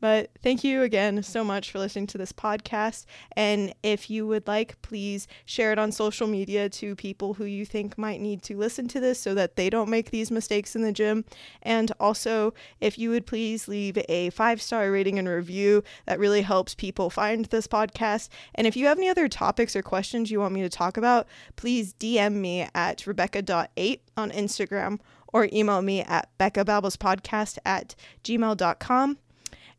But 0.00 0.30
thank 0.42 0.64
you 0.64 0.82
again 0.82 1.22
so 1.22 1.44
much 1.44 1.70
for 1.70 1.78
listening 1.78 2.06
to 2.08 2.18
this 2.18 2.32
podcast. 2.32 3.04
And 3.36 3.74
if 3.82 4.08
you 4.10 4.26
would 4.26 4.46
like, 4.46 4.80
please 4.82 5.28
share 5.44 5.72
it 5.72 5.78
on 5.78 5.92
social 5.92 6.26
media 6.26 6.68
to 6.70 6.96
people 6.96 7.34
who 7.34 7.44
you 7.44 7.66
think 7.66 7.98
might 7.98 8.20
need 8.20 8.42
to 8.44 8.56
listen 8.56 8.88
to 8.88 9.00
this 9.00 9.20
so 9.20 9.34
that 9.34 9.56
they 9.56 9.68
don't 9.68 9.90
make 9.90 10.10
these 10.10 10.30
mistakes 10.30 10.74
in 10.74 10.82
the 10.82 10.92
gym. 10.92 11.24
And 11.62 11.92
also, 12.00 12.54
if 12.80 12.98
you 12.98 13.10
would 13.10 13.26
please 13.26 13.68
leave 13.68 13.98
a 14.08 14.30
five 14.30 14.62
star 14.62 14.90
rating 14.90 15.18
and 15.18 15.28
review, 15.28 15.84
that 16.06 16.18
really 16.18 16.42
helps 16.42 16.74
people 16.74 17.10
find 17.10 17.44
this 17.46 17.66
podcast. 17.66 18.30
And 18.54 18.66
if 18.66 18.76
you 18.76 18.86
have 18.86 18.98
any 18.98 19.08
other 19.08 19.28
topics 19.28 19.76
or 19.76 19.82
questions 19.82 20.30
you 20.30 20.40
want 20.40 20.54
me 20.54 20.62
to 20.62 20.70
talk 20.70 20.96
about, 20.96 21.26
please 21.56 21.94
DM 21.94 22.34
me 22.34 22.66
at 22.74 23.06
rebecca.8 23.06 24.00
on 24.16 24.30
Instagram 24.30 24.98
or 25.32 25.48
email 25.52 25.82
me 25.82 26.02
at 26.02 26.28
beccababblespodcast 26.38 27.58
at 27.64 27.94
gmail.com 28.24 29.18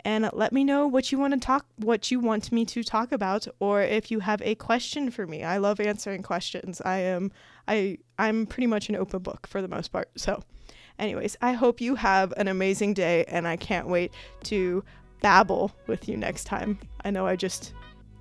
and 0.04 0.30
let 0.34 0.52
me 0.52 0.64
know 0.64 0.88
what 0.88 1.12
you 1.12 1.18
want 1.18 1.34
to 1.34 1.40
talk 1.40 1.66
what 1.78 2.12
you 2.12 2.20
want 2.20 2.52
me 2.52 2.66
to 2.66 2.84
talk 2.84 3.12
about 3.12 3.48
or 3.60 3.82
if 3.82 4.12
you 4.12 4.20
have 4.20 4.42
a 4.42 4.56
question 4.56 5.12
for 5.12 5.28
me. 5.28 5.44
I 5.44 5.58
love 5.58 5.80
answering 5.80 6.24
questions. 6.24 6.82
I 6.84 7.00
am 7.00 7.32
I 7.68 7.98
I'm 8.18 8.46
pretty 8.46 8.68
much 8.68 8.90
an 8.90 8.96
open 8.96 9.22
book 9.22 9.48
for 9.48 9.62
the 9.62 9.68
most 9.68 9.90
part. 9.90 10.10
So 10.16 10.44
anyways, 11.00 11.38
I 11.42 11.54
hope 11.54 11.82
you 11.82 11.96
have 11.96 12.34
an 12.38 12.48
amazing 12.48 12.94
day 12.94 13.26
and 13.28 13.48
I 13.48 13.58
can't 13.58 13.88
wait 13.88 14.12
to 14.44 14.84
babble 15.22 15.72
with 15.88 16.10
you 16.10 16.18
next 16.18 16.46
time. 16.46 16.80
I 17.06 17.12
know 17.12 17.26
I 17.28 17.36
just 17.36 17.74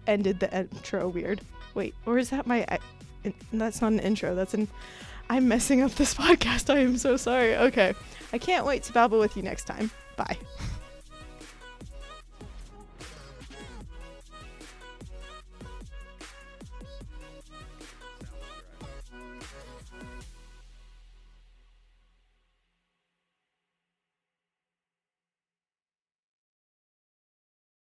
ended 0.07 0.41
the 0.41 0.55
intro 0.57 1.09
weird. 1.09 1.41
Wait, 1.75 1.95
or 2.07 2.19
is 2.19 2.31
that 2.31 2.47
my 2.47 2.67
that's 3.53 3.81
not 3.81 3.93
an 3.93 4.01
intro. 4.01 4.35
That's 4.35 4.55
an 4.55 4.69
I'm 5.29 5.47
messing 5.47 5.81
up 5.83 5.95
this 5.95 6.15
podcast. 6.23 6.73
I 6.75 6.81
am 6.81 6.99
so 6.99 7.17
sorry. 7.17 7.57
Okay. 7.57 7.95
I 8.33 8.39
can't 8.39 8.67
wait 8.67 8.83
to 8.85 8.93
babble 8.93 9.19
with 9.19 9.37
you 9.37 9.43
next 9.43 9.65
time. 9.65 9.91
Bye. 10.17 10.37